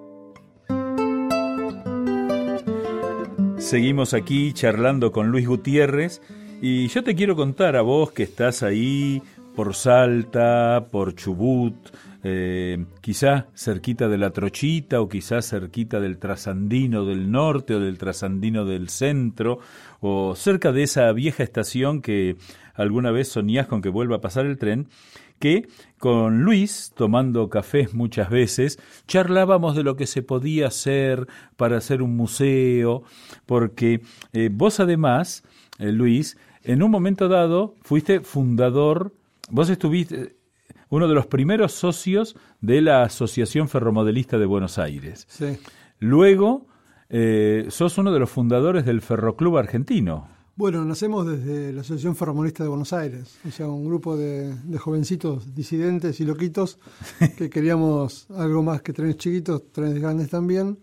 [3.57, 6.21] Seguimos aquí charlando con Luis Gutiérrez
[6.61, 9.21] y yo te quiero contar a vos que estás ahí
[9.55, 11.75] por Salta, por Chubut,
[12.23, 17.97] eh, quizá cerquita de la Trochita o quizá cerquita del Trasandino del Norte o del
[17.97, 19.59] Trasandino del Centro
[20.01, 22.35] o cerca de esa vieja estación que
[22.73, 24.87] alguna vez soñás con que vuelva a pasar el tren,
[25.39, 25.67] que
[25.97, 32.01] con Luis, tomando cafés muchas veces, charlábamos de lo que se podía hacer para hacer
[32.01, 33.03] un museo,
[33.45, 34.01] porque
[34.33, 35.43] eh, vos además,
[35.79, 39.13] eh, Luis, en un momento dado fuiste fundador,
[39.49, 40.35] vos estuviste
[40.89, 45.25] uno de los primeros socios de la Asociación Ferromodelista de Buenos Aires.
[45.27, 45.57] Sí.
[45.99, 46.67] Luego,
[47.09, 50.27] eh, sos uno de los fundadores del Ferroclub Argentino.
[50.57, 54.77] Bueno, nacemos desde la Asociación Ferromonista de Buenos Aires, o sea, un grupo de, de
[54.77, 56.79] jovencitos disidentes y loquitos
[57.37, 60.79] que queríamos algo más que trenes chiquitos, trenes grandes también,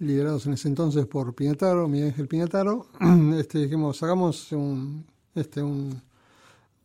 [0.00, 2.88] liderados en ese entonces por Piñataro, Miguel Ángel Piñataro.
[3.38, 6.02] Este, dijimos, hagamos un, este, un,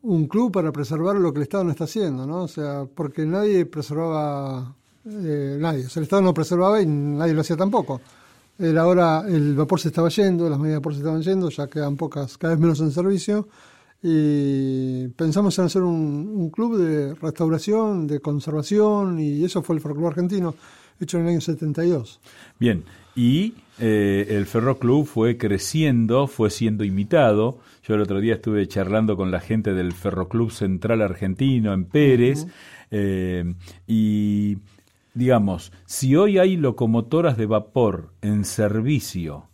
[0.03, 2.43] un club para preservar lo que el Estado no está haciendo, ¿no?
[2.43, 7.33] O sea, porque nadie preservaba, eh, nadie, o sea, el Estado no preservaba y nadie
[7.33, 7.99] lo hacía tampoco.
[8.59, 11.67] Era ahora el vapor se estaba yendo, las medidas de vapor se estaban yendo, ya
[11.67, 13.47] quedan pocas, cada vez menos en servicio.
[14.03, 19.81] Y pensamos en hacer un, un club de restauración, de conservación, y eso fue el
[19.81, 20.55] Ferroclub Argentino,
[20.99, 22.19] hecho en el año 72.
[22.59, 22.83] Bien,
[23.15, 27.59] y eh, el Ferroclub fue creciendo, fue siendo imitado.
[27.83, 32.45] Yo el otro día estuve charlando con la gente del Ferroclub Central Argentino en Pérez,
[32.91, 33.53] eh,
[33.87, 34.57] y
[35.13, 39.45] digamos, si hoy hay locomotoras de vapor en servicio,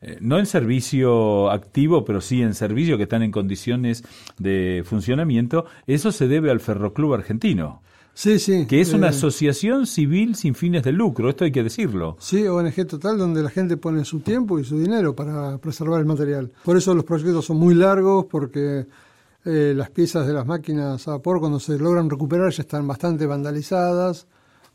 [0.00, 4.02] eh, no en servicio activo, pero sí en servicio que están en condiciones
[4.38, 7.82] de funcionamiento, eso se debe al Ferroclub Argentino,
[8.14, 8.66] Sí, sí.
[8.66, 12.16] que es una eh, asociación civil sin fines de lucro, esto hay que decirlo.
[12.18, 16.06] Sí, ONG total, donde la gente pone su tiempo y su dinero para preservar el
[16.06, 16.50] material.
[16.64, 18.86] Por eso los proyectos son muy largos, porque
[19.42, 23.24] Eh, las piezas de las máquinas a vapor, cuando se logran recuperar, ya están bastante
[23.24, 24.26] vandalizadas.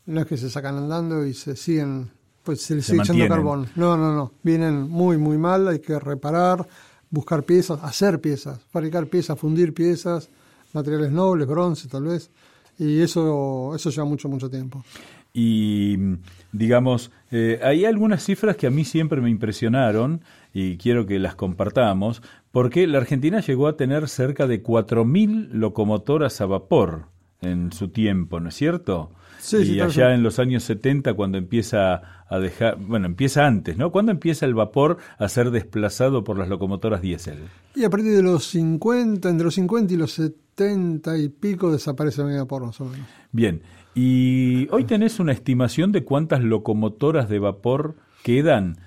[0.05, 2.11] No es que se sacan andando y se siguen,
[2.43, 3.67] pues se les sigue echando carbón.
[3.75, 4.31] No, no, no.
[4.43, 5.67] Vienen muy, muy mal.
[5.67, 6.67] Hay que reparar,
[7.09, 10.29] buscar piezas, hacer piezas, fabricar piezas, fundir piezas,
[10.73, 12.29] materiales nobles, bronce tal vez.
[12.77, 14.83] Y eso, eso lleva mucho, mucho tiempo.
[15.33, 15.97] Y
[16.53, 20.21] digamos, eh, hay algunas cifras que a mí siempre me impresionaron
[20.53, 26.39] y quiero que las compartamos, porque la Argentina llegó a tener cerca de 4.000 locomotoras
[26.39, 27.07] a vapor
[27.41, 29.11] en su tiempo, ¿no es cierto?
[29.39, 33.91] Sí, y allá en los años 70 cuando empieza a dejar, bueno, empieza antes, ¿no?
[33.91, 37.39] ¿Cuándo empieza el vapor a ser desplazado por las locomotoras diésel?
[37.75, 42.21] Y a partir de los 50, entre los 50 y los 70 y pico desaparece
[42.21, 43.07] el vapor más o menos.
[43.31, 43.61] Bien,
[43.93, 48.77] y hoy tenés una estimación de cuántas locomotoras de vapor quedan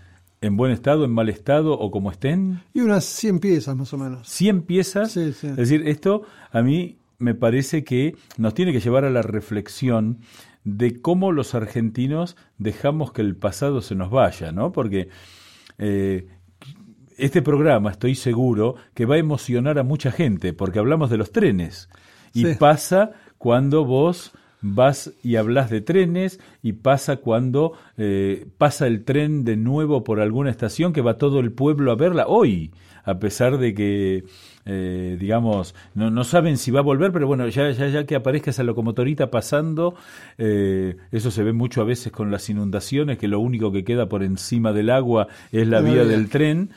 [0.41, 2.61] en buen estado, en mal estado o como estén.
[2.75, 4.29] Y unas 100 piezas más o menos.
[4.29, 5.13] 100 piezas.
[5.13, 5.49] Sí, sí.
[5.49, 10.21] Es decir, esto a mí me parece que nos tiene que llevar a la reflexión
[10.65, 14.71] de cómo los argentinos dejamos que el pasado se nos vaya, ¿no?
[14.73, 15.09] Porque
[15.79, 16.29] eh,
[17.17, 21.33] este programa, estoy seguro, que va a emocionar a mucha gente, porque hablamos de los
[21.33, 21.89] trenes.
[22.33, 29.05] Y pasa cuando vos vas y hablas de trenes y pasa cuando eh, pasa el
[29.05, 32.73] tren de nuevo por alguna estación que va todo el pueblo a verla hoy,
[33.09, 34.25] a pesar de que,
[34.67, 38.15] eh, digamos, no, no, saben si va a volver, pero bueno, ya, ya, ya que
[38.15, 39.95] aparezca esa locomotorita pasando,
[40.37, 44.11] eh, eso se ve mucho a veces con las inundaciones, que lo único que queda
[44.11, 46.71] por encima del agua es la vía del tren.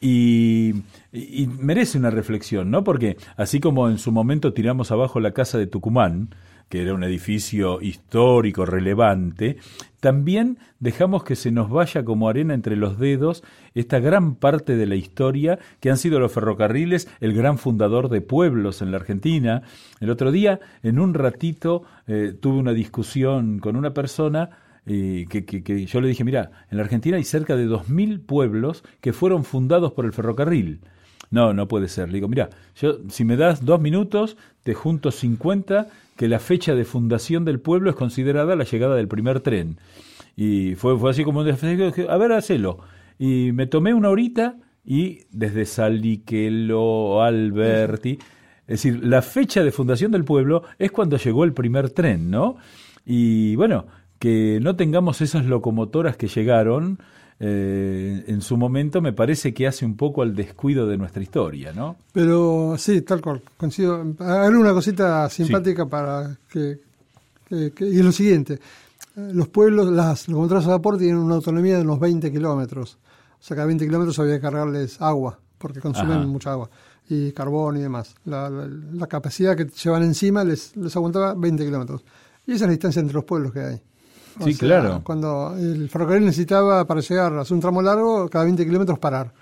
[0.00, 0.74] Y,
[1.12, 2.82] y, merece una reflexión, ¿no?
[2.82, 6.30] Porque así como en su momento tiramos abajo la casa de Tucumán,
[6.68, 9.56] que era un edificio histórico relevante,
[10.00, 13.42] también dejamos que se nos vaya como arena entre los dedos
[13.74, 18.20] esta gran parte de la historia que han sido los ferrocarriles, el gran fundador de
[18.20, 19.62] pueblos en la Argentina.
[20.00, 24.50] El otro día, en un ratito, eh, tuve una discusión con una persona
[24.86, 29.12] eh, que, yo le dije, mira, en la Argentina hay cerca de 2.000 pueblos que
[29.12, 30.80] fueron fundados por el ferrocarril.
[31.30, 32.08] No, no puede ser.
[32.08, 36.74] Le digo, mira, yo si me das dos minutos, te junto 50 que la fecha
[36.74, 39.78] de fundación del pueblo es considerada la llegada del primer tren.
[40.34, 42.80] Y fue, fue así como un a ver, hacelo.
[43.16, 48.18] Y me tomé una horita y desde Saliquelo, Alberti,
[48.66, 52.56] es decir, la fecha de fundación del pueblo es cuando llegó el primer tren, ¿no?
[53.04, 53.86] Y bueno,
[54.18, 56.98] que no tengamos esas locomotoras que llegaron,
[57.38, 61.72] eh, en su momento me parece que hace un poco al descuido de nuestra historia,
[61.72, 61.96] ¿no?
[62.12, 64.00] Pero sí, tal cual, coincido.
[64.00, 66.78] Una cosita simpática para que,
[67.50, 68.58] Y es lo siguiente,
[69.16, 72.98] los pueblos, las locomotoras a vapor tienen una autonomía de unos 20 kilómetros.
[73.38, 76.70] O sea, cada 20 kilómetros había que cargarles agua, porque consumen mucha agua,
[77.08, 78.14] y carbón y demás.
[78.24, 78.50] La,
[79.08, 82.02] capacidad que llevan encima les, les aguantaba 20 kilómetros.
[82.46, 83.82] Y esa es la distancia entre los pueblos que hay
[84.40, 85.00] sí, claro.
[85.04, 89.32] Cuando el ferrocarril necesitaba para llegar a un tramo largo, cada 20 kilómetros parar.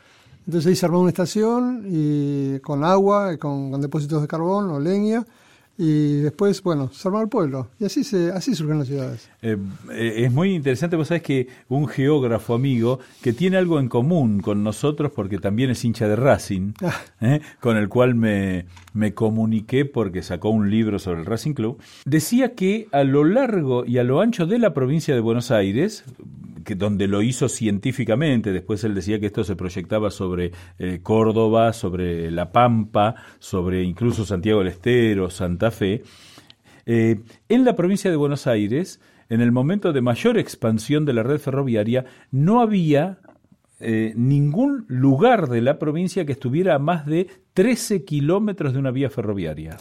[0.47, 4.79] Entonces ahí se armó una estación y con agua, con, con depósitos de carbón o
[4.79, 5.25] leña,
[5.77, 7.69] y después, bueno, se armó el pueblo.
[7.81, 9.29] Y así se así surgen las ciudades.
[9.43, 9.57] Eh,
[9.91, 14.41] eh, es muy interesante, vos sabés que un geógrafo amigo que tiene algo en común
[14.41, 16.95] con nosotros, porque también es hincha de Racing, ah.
[17.21, 21.79] eh, con el cual me, me comuniqué porque sacó un libro sobre el Racing Club,
[22.05, 26.05] decía que a lo largo y a lo ancho de la provincia de Buenos Aires,
[26.77, 32.31] donde lo hizo científicamente, después él decía que esto se proyectaba sobre eh, Córdoba, sobre
[32.31, 36.03] La Pampa, sobre incluso Santiago del Estero, Santa Fe.
[36.87, 41.23] Eh, en la provincia de Buenos Aires, en el momento de mayor expansión de la
[41.23, 43.19] red ferroviaria, no había
[43.81, 48.91] eh, ningún lugar de la provincia que estuviera a más de 13 kilómetros de una
[48.91, 49.77] vía ferroviaria.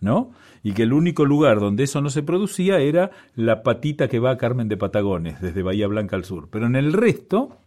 [0.00, 0.30] ¿No?
[0.62, 4.32] Y que el único lugar donde eso no se producía era la patita que va
[4.32, 6.48] a Carmen de Patagones, desde Bahía Blanca al sur.
[6.50, 7.58] Pero en el resto,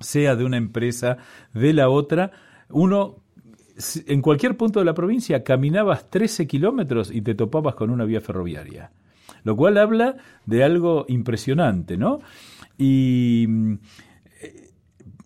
[0.00, 1.18] sea de una empresa,
[1.54, 2.32] de la otra,
[2.68, 3.22] uno
[4.06, 8.20] en cualquier punto de la provincia caminabas 13 kilómetros y te topabas con una vía
[8.20, 8.90] ferroviaria.
[9.44, 10.16] Lo cual habla
[10.46, 12.20] de algo impresionante, ¿no?
[12.78, 13.46] Y
[14.40, 14.70] eh,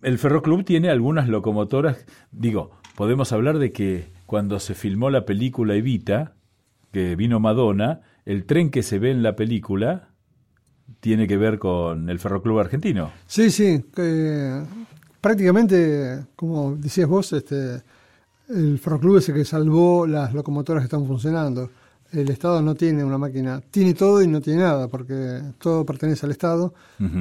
[0.01, 5.75] el Ferroclub tiene algunas locomotoras, digo, podemos hablar de que cuando se filmó la película
[5.75, 6.35] Evita,
[6.91, 10.09] que vino Madonna, el tren que se ve en la película
[10.99, 13.11] tiene que ver con el Ferroclub argentino.
[13.25, 13.83] Sí, sí,
[15.19, 17.81] prácticamente, como decías vos, este,
[18.49, 21.69] el Ferroclub es el que salvó las locomotoras que están funcionando.
[22.11, 26.25] El Estado no tiene una máquina, tiene todo y no tiene nada, porque todo pertenece
[26.25, 26.73] al Estado,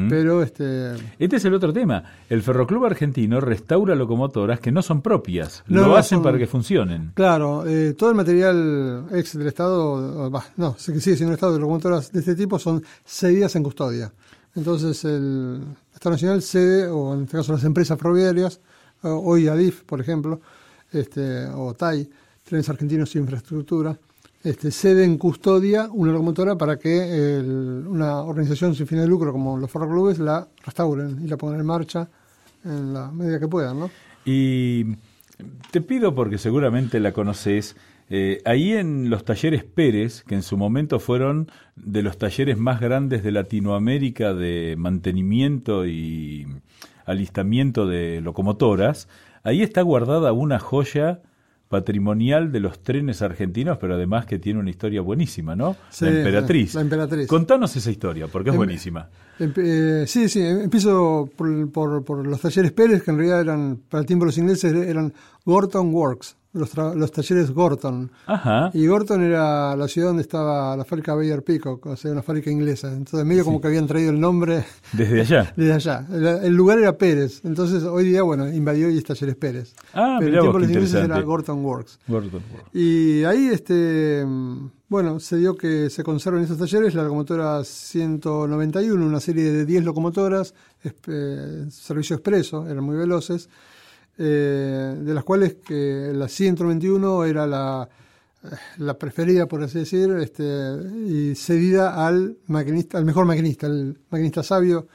[0.09, 0.95] pero este...
[1.18, 2.03] Este es el otro tema.
[2.28, 7.12] El Ferroclub Argentino restaura locomotoras que no son propias, no, lo hacen para que funcionen.
[7.14, 11.61] Claro, eh, todo el material ex del Estado, no, que sigue siendo el Estado de
[11.61, 14.12] locomotoras de este tipo son cedidas en custodia.
[14.57, 15.62] Entonces el
[15.95, 18.61] Estado Nacional cede, o en este caso las empresas ferroviarias,
[19.03, 20.41] hoy ADIF, por ejemplo,
[20.91, 22.11] este, o TAI,
[22.43, 23.97] Trenes Argentinos de Infraestructura,
[24.43, 27.43] este, cede en custodia una locomotora para que
[27.86, 31.66] una organización sin fin de lucro como los ferroclubes la restauren y la pongan en
[31.66, 32.09] marcha
[32.64, 33.80] en la medida que puedan.
[33.80, 33.91] ¿no?
[34.24, 34.97] Y
[35.70, 37.76] te pido, porque seguramente la conoces,
[38.09, 42.80] eh, ahí en los talleres Pérez, que en su momento fueron de los talleres más
[42.80, 46.47] grandes de Latinoamérica de mantenimiento y
[47.05, 49.09] alistamiento de locomotoras,
[49.43, 51.22] ahí está guardada una joya
[51.71, 55.77] patrimonial de los trenes argentinos, pero además que tiene una historia buenísima, ¿no?
[56.01, 56.75] la Emperatriz.
[56.75, 57.29] La Emperatriz.
[57.29, 59.09] Contanos esa historia, porque es em, buenísima.
[59.39, 64.01] Eh, sí, sí, empiezo por, por, por, los talleres Pérez, que en realidad eran, para
[64.01, 65.14] el tiempo los ingleses, eran
[65.45, 68.11] Gorton Works los, los talleres Gorton.
[68.72, 72.51] Y Gorton era la ciudad donde estaba la fábrica Bayer Peacock, o sea, una fábrica
[72.51, 72.92] inglesa.
[72.92, 74.64] Entonces, medio como que habían traído el nombre.
[74.92, 75.53] Desde allá.
[75.57, 76.07] Desde allá.
[76.42, 77.40] El, lugar era Pérez.
[77.44, 79.74] Entonces, hoy día, bueno, invadió y es talleres Pérez.
[79.94, 81.98] Ah, Pero el tiempo los ingleses era Gorton Works.
[82.72, 84.24] Y ahí, este.
[84.90, 89.84] Bueno, se dio que se conservan esos talleres la locomotora 191, una serie de 10
[89.84, 93.48] locomotoras, eh, servicio expreso, eran muy veloces,
[94.18, 97.88] eh, de las cuales que la 121 era la,
[98.78, 100.44] la preferida, por así decir, este,
[101.06, 104.86] y cedida al maquinista, al mejor maquinista, el maquinista sabio,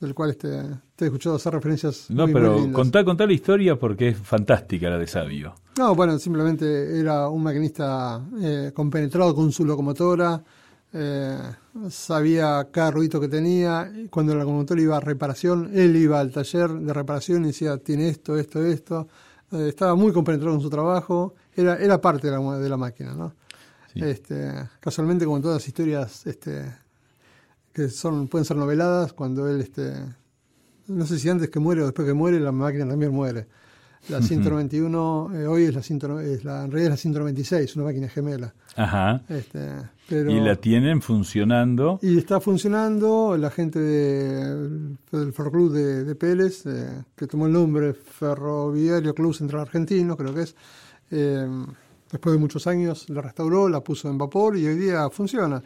[0.00, 0.48] del cual este,
[0.96, 2.10] te he escuchado hacer referencias.
[2.10, 5.54] No, pero contá, contá la historia porque es fantástica la de Sabio.
[5.78, 10.42] No, bueno, simplemente era un maquinista eh, compenetrado con su locomotora,
[10.92, 11.38] eh,
[11.88, 13.90] sabía cada ruido que tenía.
[14.10, 18.08] Cuando la locomotora iba a reparación, él iba al taller de reparación y decía, tiene
[18.08, 19.08] esto, esto, esto.
[19.52, 23.14] Eh, estaba muy compenetrado en su trabajo, era, era parte de la, de la máquina.
[23.14, 23.34] ¿no?
[23.94, 26.72] Este, casualmente, como todas las historias este,
[27.72, 29.92] que son pueden ser noveladas, cuando él, este,
[30.86, 33.46] no sé si antes que muere o después que muere, la máquina también muere.
[34.08, 35.80] La 191, eh, hoy es la,
[36.22, 38.54] es la, en realidad es la 196, una máquina gemela.
[38.74, 39.20] Ajá.
[39.28, 39.60] Este,
[40.10, 42.00] y la tienen funcionando.
[42.02, 44.98] Y está funcionando, la gente del
[45.32, 50.42] Ferroclub de, de Pérez, eh, que tomó el nombre Ferroviario Club Central Argentino, creo que
[50.42, 50.56] es,
[51.10, 51.46] eh,
[52.10, 55.62] después de muchos años la restauró, la puso en vapor y hoy día funciona.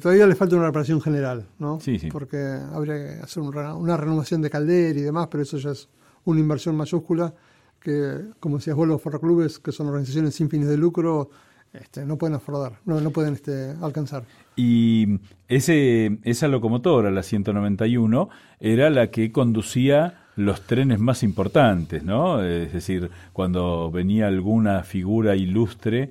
[0.00, 1.80] todavía le falta una reparación general, ¿no?
[1.80, 2.08] Sí, sí.
[2.10, 2.38] Porque
[2.72, 5.88] habría que hacer una renovación de caldera y demás, pero eso ya es
[6.24, 7.34] una inversión mayúscula
[7.80, 11.30] que, como decías vos, los ferroclubes, que son organizaciones sin fines de lucro,
[11.72, 14.24] este, no pueden afrontar, no, no pueden este, alcanzar.
[14.56, 15.18] Y
[15.48, 18.28] ese, esa locomotora, la 191,
[18.60, 22.42] era la que conducía los trenes más importantes, ¿no?
[22.42, 26.10] Es decir, cuando venía alguna figura ilustre,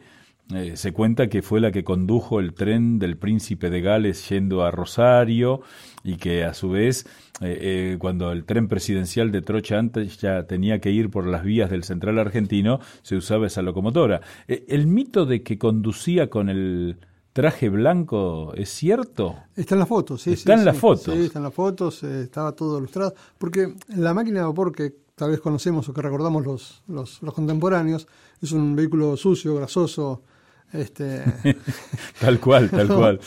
[0.51, 4.63] eh, se cuenta que fue la que condujo el tren del príncipe de Gales yendo
[4.63, 5.61] a Rosario
[6.03, 7.05] y que a su vez
[7.39, 11.43] eh, eh, cuando el tren presidencial de Trocha antes ya tenía que ir por las
[11.43, 14.19] vías del central argentino se usaba esa locomotora.
[14.47, 16.97] el mito de que conducía con el
[17.31, 19.37] traje blanco es cierto?
[19.55, 20.33] Está en las fotos, sí.
[20.33, 21.15] Está en las fotos.
[21.15, 23.15] Sí, está en las fotos, estaba todo ilustrado.
[23.37, 27.33] Porque la máquina de vapor que tal vez conocemos o que recordamos los, los, los
[27.33, 28.07] contemporáneos
[28.41, 30.21] es un vehículo sucio, grasoso,
[30.73, 31.23] este...
[32.19, 33.19] tal cual, tal cual.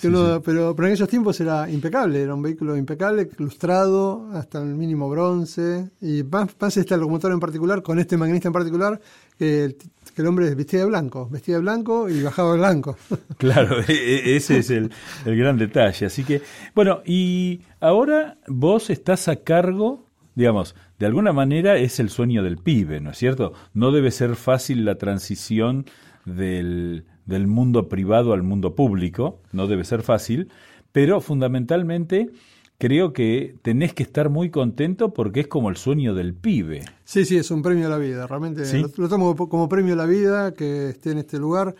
[0.00, 5.08] Pero, pero en esos tiempos era impecable, era un vehículo impecable, ilustrado hasta el mínimo
[5.08, 5.90] bronce.
[6.00, 9.00] Y más, esta locomotora en particular, con este maquinista en particular,
[9.38, 9.76] que,
[10.16, 12.96] el hombre vestía de blanco, vestía de blanco y bajaba de blanco.
[13.38, 14.90] claro, e, e, ese es el,
[15.24, 16.06] el gran detalle.
[16.06, 16.42] Así que,
[16.74, 22.58] bueno, y ahora vos estás a cargo digamos, de alguna manera es el sueño del
[22.58, 23.52] pibe, ¿no es cierto?
[23.74, 25.84] No debe ser fácil la transición
[26.24, 30.48] del, del mundo privado al mundo público, no debe ser fácil,
[30.92, 32.30] pero fundamentalmente
[32.78, 36.84] creo que tenés que estar muy contento porque es como el sueño del pibe.
[37.04, 38.64] Sí, sí, es un premio a la vida, realmente
[38.96, 41.76] lo, tomo como premio a la vida que esté en este lugar,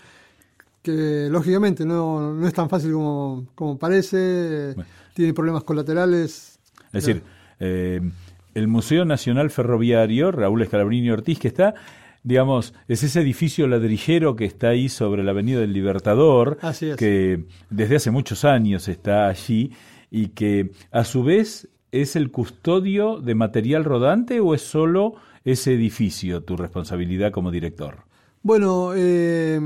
[0.80, 4.76] que lógicamente no, no es tan fácil como, como parece,
[5.14, 6.60] tiene problemas colaterales.
[6.92, 7.22] Es decir,
[7.58, 8.00] eh,
[8.54, 11.74] el Museo Nacional Ferroviario, Raúl Escalabrini Ortiz, que está
[12.22, 16.58] digamos, es ese edificio ladrillero que está ahí sobre la Avenida del Libertador,
[16.96, 19.72] que desde hace muchos años está allí
[20.10, 25.14] y que a su vez es el custodio de material rodante o es solo
[25.44, 28.04] ese edificio tu responsabilidad como director?
[28.42, 29.60] Bueno, eh,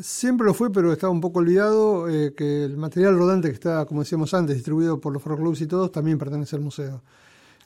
[0.00, 3.84] siempre lo fue, pero estaba un poco olvidado eh, que el material rodante que está,
[3.84, 7.02] como decíamos antes, distribuido por los ferroclubs y todos, también pertenece al museo.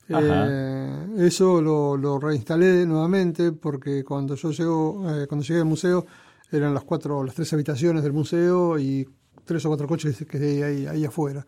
[0.09, 6.07] Eh, eso lo, lo, reinstalé nuevamente porque cuando yo llego, eh, cuando llegué al museo
[6.51, 9.09] eran las cuatro, las tres habitaciones del museo y
[9.45, 11.45] tres o cuatro coches que hay ahí, ahí afuera,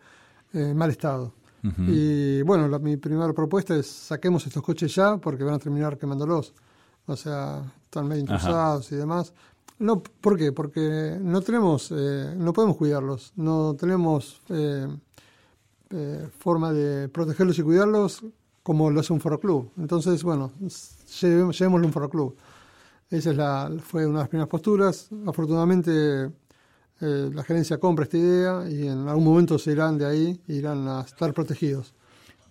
[0.53, 1.33] en mal estado.
[1.61, 6.53] Y bueno, mi primera propuesta es saquemos estos coches ya porque van a terminar quemándolos.
[7.05, 9.33] O sea, están medio intrusados y demás.
[9.79, 10.51] No, ¿Por qué?
[10.51, 14.87] Porque no tenemos, eh, no podemos cuidarlos, no tenemos eh,
[15.89, 18.23] eh, forma de protegerlos y cuidarlos
[18.69, 19.71] como lo hace un club.
[19.79, 20.51] Entonces, bueno,
[21.19, 22.37] llevémoslo a un club.
[23.09, 25.09] Esa es la, fue una de las primeras posturas.
[25.25, 26.29] Afortunadamente,
[26.99, 31.01] la gerencia compra esta idea y en algún momento se irán de ahí, irán a
[31.01, 31.95] estar protegidos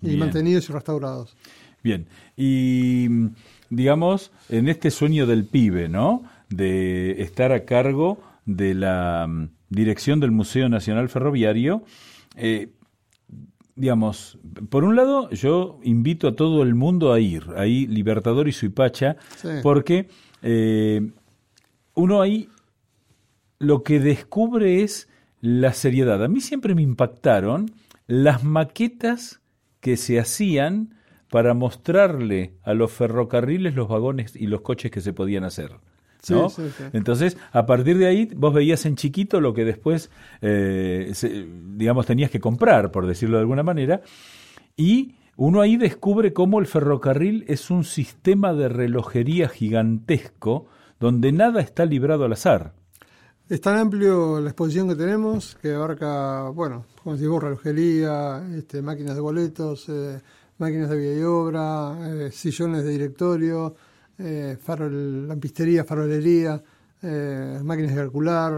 [0.02, 1.36] y mantenidos y restaurados.
[1.84, 3.06] Bien, y
[3.70, 6.24] digamos, en este sueño del pibe, ¿no?
[6.48, 11.84] de estar a cargo de la mm, dirección del Museo Nacional Ferroviario.
[12.34, 12.70] Eh,
[13.78, 18.52] digamos, por un lado, yo invito a todo el mundo a ir, ahí Libertador y
[18.52, 19.16] Suipacha,
[19.62, 20.08] porque
[20.42, 21.10] eh,
[21.94, 22.48] uno ahí
[23.58, 25.08] lo que descubre es
[25.40, 26.22] la seriedad.
[26.22, 27.70] A mí siempre me impactaron
[28.08, 29.40] las maquetas
[29.80, 30.94] que se hacían
[31.30, 35.72] para mostrarle a los ferrocarriles los vagones y los coches que se podían hacer.
[36.92, 40.10] Entonces, a partir de ahí, vos veías en chiquito lo que después,
[40.42, 41.12] eh,
[41.76, 44.02] digamos, tenías que comprar, por decirlo de alguna manera,
[44.76, 50.66] y uno ahí descubre cómo el ferrocarril es un sistema de relojería gigantesco
[50.98, 52.74] donde nada está librado al azar.
[53.48, 59.14] Es tan amplio la exposición que tenemos que abarca, bueno, como decimos, relojería, este, máquinas
[59.14, 60.20] de boletos, eh,
[60.58, 63.74] máquinas de vía y obra, eh, sillones de directorio,
[64.18, 66.62] eh, farol, lampistería, farolería,
[67.02, 68.52] eh, máquinas de calcular,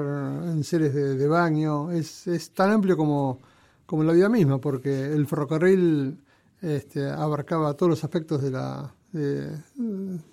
[0.46, 1.90] enseres de, de baño.
[1.90, 3.38] Es, es, tan amplio como,
[3.86, 6.18] como la vida misma, porque el ferrocarril
[6.62, 9.50] este, abarcaba todos los aspectos de la, de,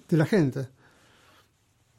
[0.10, 0.68] la gente.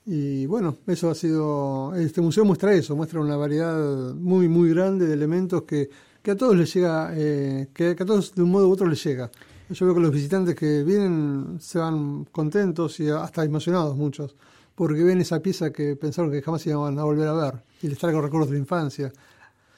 [0.07, 1.95] Y bueno, eso ha sido.
[1.95, 5.91] Este museo muestra eso, muestra una variedad muy, muy grande de elementos que,
[6.23, 8.87] que a todos les llega, eh, que, que, a todos de un modo u otro
[8.87, 9.31] les llega.
[9.71, 14.35] Yo veo que los visitantes que vienen se van contentos y hasta emocionados muchos,
[14.75, 17.99] porque ven esa pieza que pensaron que jamás iban a volver a ver y les
[17.99, 19.13] traigo recuerdos de la infancia.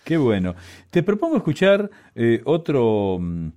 [0.04, 0.54] Qué bueno.
[0.90, 3.48] Te propongo escuchar eh, otro, mm,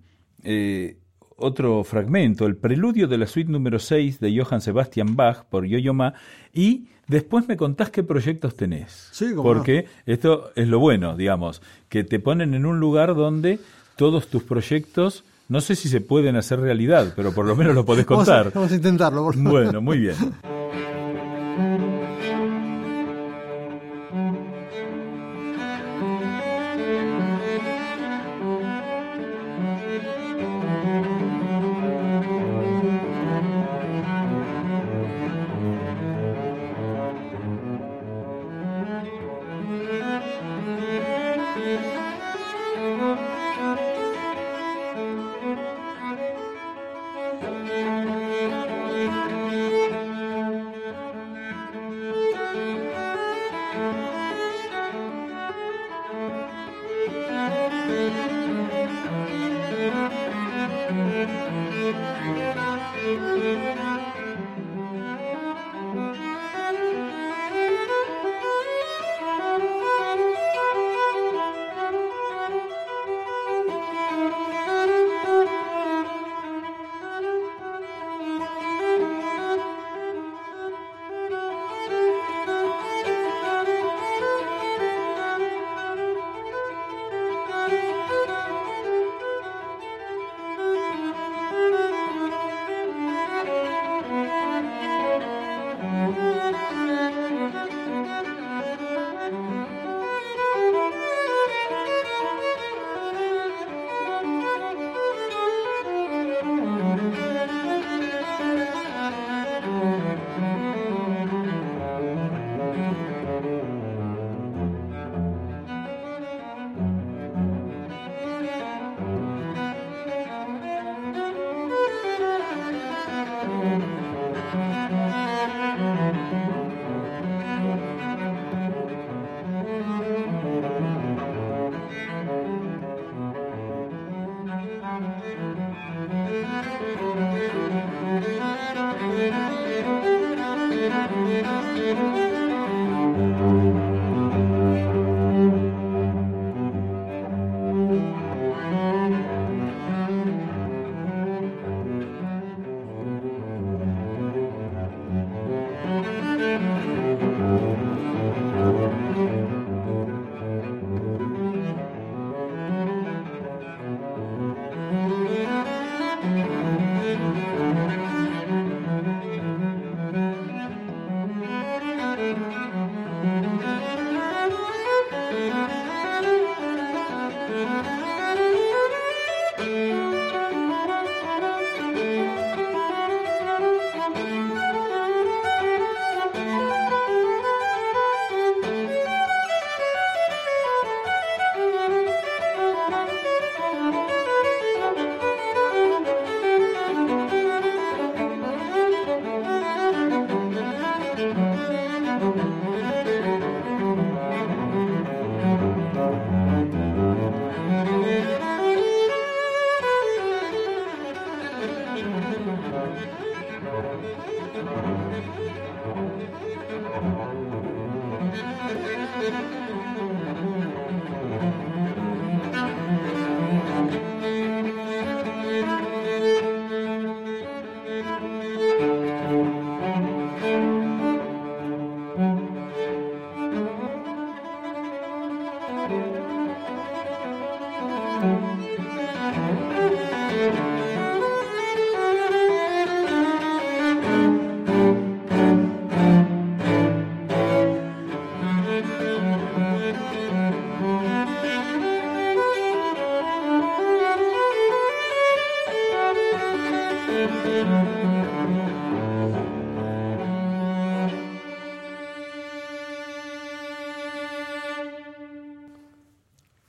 [0.43, 0.97] eh,
[1.37, 5.93] otro fragmento, el preludio de la suite número 6 de Johann Sebastian Bach por Yo-Yo
[5.93, 6.13] Ma,
[6.53, 9.09] y después me contás qué proyectos tenés.
[9.11, 13.59] Sí, Porque esto es lo bueno, digamos, que te ponen en un lugar donde
[13.95, 15.23] todos tus proyectos
[15.53, 18.51] no sé si se pueden hacer realidad, pero por lo menos lo podés contar.
[18.51, 19.31] vamos a, intentarlo.
[19.35, 20.15] Bueno, muy bien.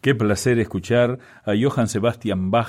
[0.05, 2.69] Qué placer escuchar a Johann Sebastian Bach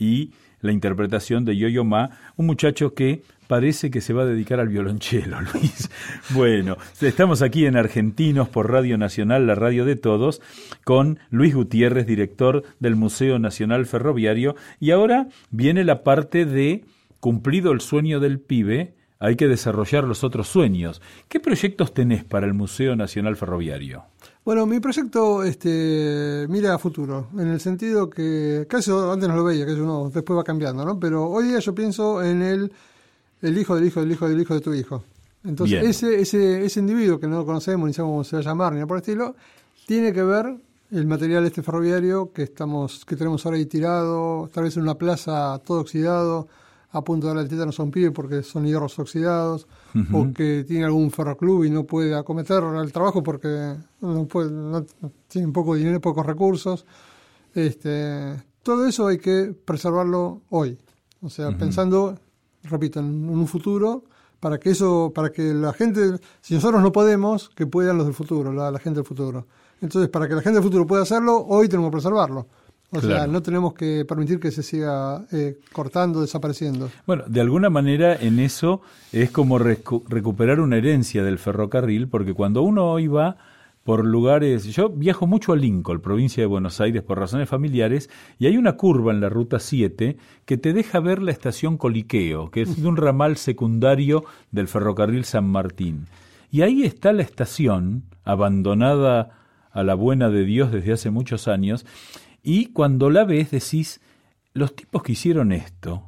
[0.00, 4.58] y la interpretación de Yo-Yo Ma, un muchacho que parece que se va a dedicar
[4.58, 5.88] al violonchelo, Luis.
[6.30, 10.42] Bueno, estamos aquí en Argentinos por Radio Nacional, la radio de todos,
[10.82, 16.84] con Luis Gutiérrez, director del Museo Nacional Ferroviario, y ahora viene la parte de
[17.20, 21.00] cumplido el sueño del pibe, hay que desarrollar los otros sueños.
[21.28, 24.06] ¿Qué proyectos tenés para el Museo Nacional Ferroviario?
[24.46, 29.42] Bueno, mi proyecto este, mira a futuro, en el sentido que casi antes no lo
[29.42, 31.00] veía, que uno después va cambiando, ¿no?
[31.00, 32.72] Pero hoy día yo pienso en el,
[33.42, 35.02] el hijo del hijo del hijo del hijo de tu hijo.
[35.44, 38.72] Entonces, ese, ese, ese individuo que no conocemos, ni sabemos cómo se va a llamar,
[38.72, 39.34] ni nada por el estilo,
[39.84, 40.56] tiene que ver
[40.92, 44.94] el material este ferroviario que estamos, que tenemos ahora ahí tirado, tal vez en una
[44.94, 46.46] plaza todo oxidado,
[46.96, 49.66] a punto de dar el tétano a un pibe porque son hierros oxidados,
[50.12, 54.84] o que tiene algún ferroclub y no puede acometer el trabajo porque no, puede, no,
[55.28, 56.86] tiene poco dinero, pocos recursos.
[57.54, 60.78] Este, todo eso hay que preservarlo hoy.
[61.20, 62.18] O sea, pensando,
[62.62, 64.04] repito, en un futuro
[64.40, 68.14] para que eso, para que la gente, si nosotros no podemos, que puedan los del
[68.14, 69.46] futuro, la, la gente del futuro.
[69.80, 72.46] Entonces, para que la gente del futuro pueda hacerlo, hoy tenemos que preservarlo.
[72.90, 76.88] O sea, no tenemos que permitir que se siga eh, cortando, desapareciendo.
[77.06, 78.80] Bueno, de alguna manera en eso
[79.12, 83.36] es como recuperar una herencia del ferrocarril, porque cuando uno hoy va
[83.82, 88.46] por lugares, yo viajo mucho a Lincoln, provincia de Buenos Aires, por razones familiares, y
[88.46, 92.62] hay una curva en la ruta 7 que te deja ver la estación Coliqueo, que
[92.62, 96.06] es de un ramal secundario del ferrocarril San Martín.
[96.50, 99.30] Y ahí está la estación, abandonada
[99.70, 101.86] a la buena de Dios desde hace muchos años,
[102.46, 104.00] y cuando la ves decís,
[104.54, 106.04] los tipos que hicieron esto,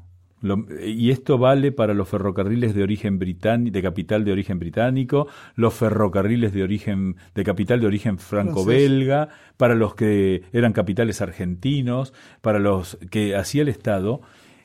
[0.86, 5.26] y esto vale para los ferrocarriles de origen británico, de capital de origen británico,
[5.57, 12.14] los ferrocarriles de origen, de capital de origen franco-belga, para los que eran capitales argentinos,
[12.41, 14.20] para los que hacía el Estado.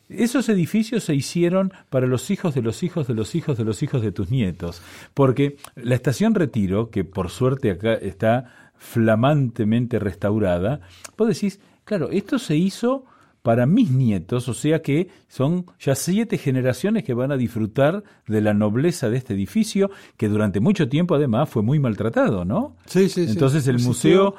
[0.10, 3.82] Esos edificios se hicieron para los hijos de los hijos de los hijos de los
[3.82, 4.84] hijos de tus nietos,
[5.16, 10.82] porque la estación Retiro, que por suerte acá está flamantemente restaurada,
[11.18, 13.06] vos decís, claro, esto se hizo
[13.44, 18.40] para mis nietos, o sea que son ya siete generaciones que van a disfrutar de
[18.40, 22.78] la nobleza de este edificio, que durante mucho tiempo además fue muy maltratado, ¿no?
[22.86, 24.36] Sí, sí, Entonces el museo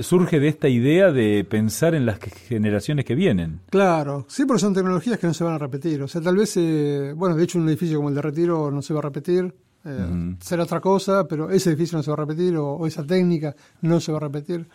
[0.00, 3.60] surge de esta idea de pensar en las generaciones que vienen.
[3.68, 6.02] Claro, sí, pero son tecnologías que no se van a repetir.
[6.02, 8.80] O sea, tal vez, eh, bueno, de hecho un edificio como el de Retiro no
[8.80, 9.52] se va a repetir,
[9.84, 13.54] eh, será otra cosa, pero ese edificio no se va a repetir o, esa técnica
[13.82, 14.68] no se va a repetir.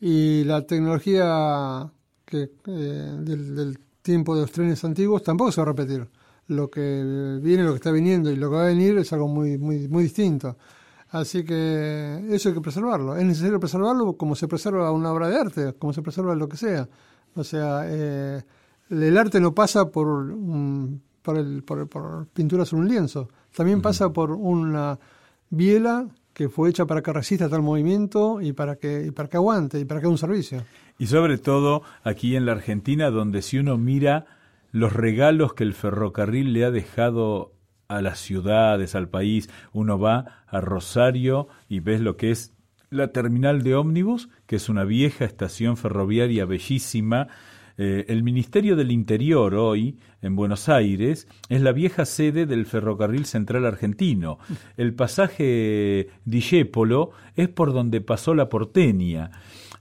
[0.00, 1.90] Y la tecnología
[2.24, 6.08] que, eh, del, tiempo de los trenes antiguos tampoco se va a repetir.
[6.48, 9.28] Lo que viene, lo que está viniendo y lo que va a venir es algo
[9.28, 10.56] muy, muy, muy distinto.
[11.10, 13.16] Así que eso hay que preservarlo.
[13.16, 16.56] Es necesario preservarlo como se preserva una obra de arte, como se preserva lo que
[16.56, 16.88] sea.
[17.34, 18.42] O sea, eh,
[18.88, 20.34] el arte no pasa por,
[21.22, 24.98] por, el, por, por pintura sobre un lienzo también pasa por una
[25.50, 29.36] biela que fue hecha para que resista tal movimiento y para que, y para que
[29.36, 30.62] aguante y para que haga un servicio.
[30.98, 34.26] Y sobre todo aquí en la Argentina, donde si uno mira
[34.72, 37.52] los regalos que el ferrocarril le ha dejado
[37.88, 42.54] a las ciudades, al país, uno va a Rosario y ves lo que es
[42.88, 47.28] la terminal de ómnibus, que es una vieja estación ferroviaria bellísima,
[47.78, 53.26] eh, el Ministerio del Interior hoy, en Buenos Aires, es la vieja sede del Ferrocarril
[53.26, 54.38] Central Argentino.
[54.76, 59.30] El pasaje Dijépolo es por donde pasó la porteña.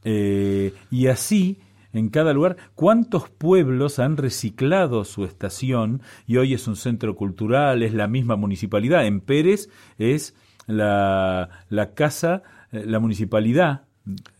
[0.03, 1.59] Eh, y así,
[1.91, 7.83] en cada lugar, cuántos pueblos han reciclado su estación y hoy es un centro cultural,
[7.83, 9.05] es la misma municipalidad.
[9.05, 10.35] En Pérez es
[10.67, 13.83] la, la casa, eh, la municipalidad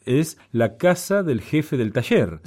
[0.05, 2.39] es la casa del jefe del taller.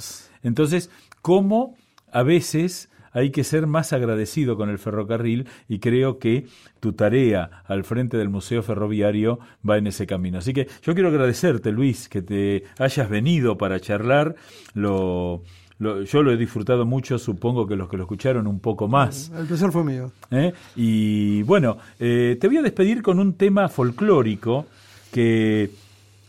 [0.43, 0.89] Entonces,
[1.21, 1.75] cómo
[2.11, 6.47] a veces hay que ser más agradecido con el ferrocarril y creo que
[6.79, 10.39] tu tarea al frente del Museo Ferroviario va en ese camino.
[10.39, 14.35] Así que yo quiero agradecerte, Luis, que te hayas venido para charlar.
[14.73, 15.43] Lo,
[15.79, 19.31] yo lo he disfrutado mucho, supongo que los que lo escucharon un poco más.
[19.37, 20.11] El placer fue mío.
[20.31, 20.53] ¿Eh?
[20.75, 24.65] Y bueno, eh, te voy a despedir con un tema folclórico
[25.11, 25.69] que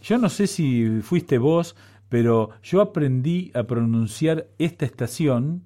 [0.03, 1.75] yo no sé si fuiste vos,
[2.15, 5.65] pero yo aprendí a pronunciar esta estación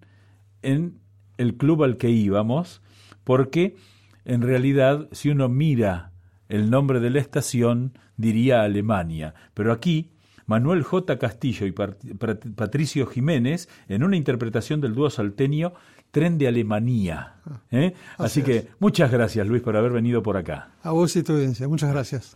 [0.63, 0.99] en
[1.37, 2.81] el club al que íbamos,
[3.23, 3.77] porque
[4.25, 6.13] en realidad si uno mira
[6.49, 10.13] el nombre de la estación diría Alemania, pero aquí
[10.47, 11.19] Manuel J.
[11.19, 15.75] Castillo y Patricio Jiménez en una interpretación del dúo salteño
[16.13, 17.35] Tren de Alemania.
[17.45, 17.93] Ah, ¿eh?
[18.17, 20.71] Así, que muchas gracias Luis por haber venido por acá.
[20.83, 22.35] A vos y tu audiencia, muchas gracias.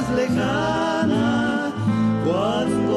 [0.00, 1.72] más lejana.
[2.24, 2.87] Cuando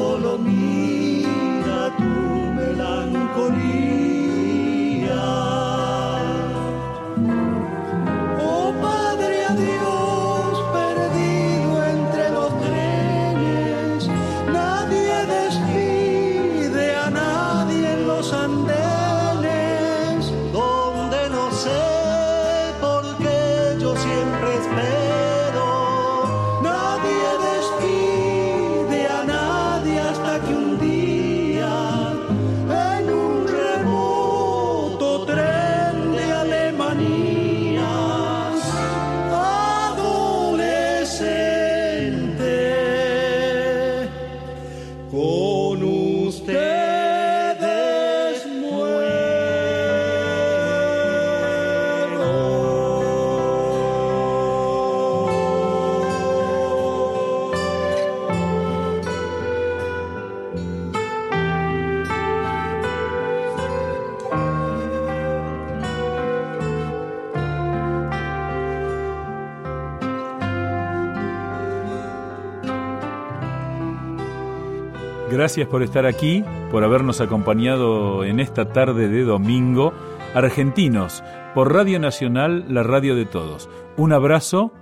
[75.42, 79.92] Gracias por estar aquí, por habernos acompañado en esta tarde de domingo.
[80.36, 83.68] Argentinos, por Radio Nacional, la radio de todos.
[83.96, 84.72] Un abrazo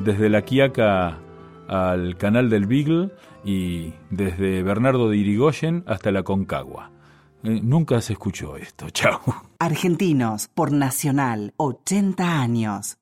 [0.00, 1.18] desde la Quiaca
[1.68, 3.12] al canal del Beagle
[3.44, 6.90] y desde Bernardo de Irigoyen hasta la Concagua.
[7.44, 8.90] Eh, nunca se escuchó esto.
[8.90, 9.20] Chao.
[9.60, 12.96] Argentinos por Nacional, 80 años.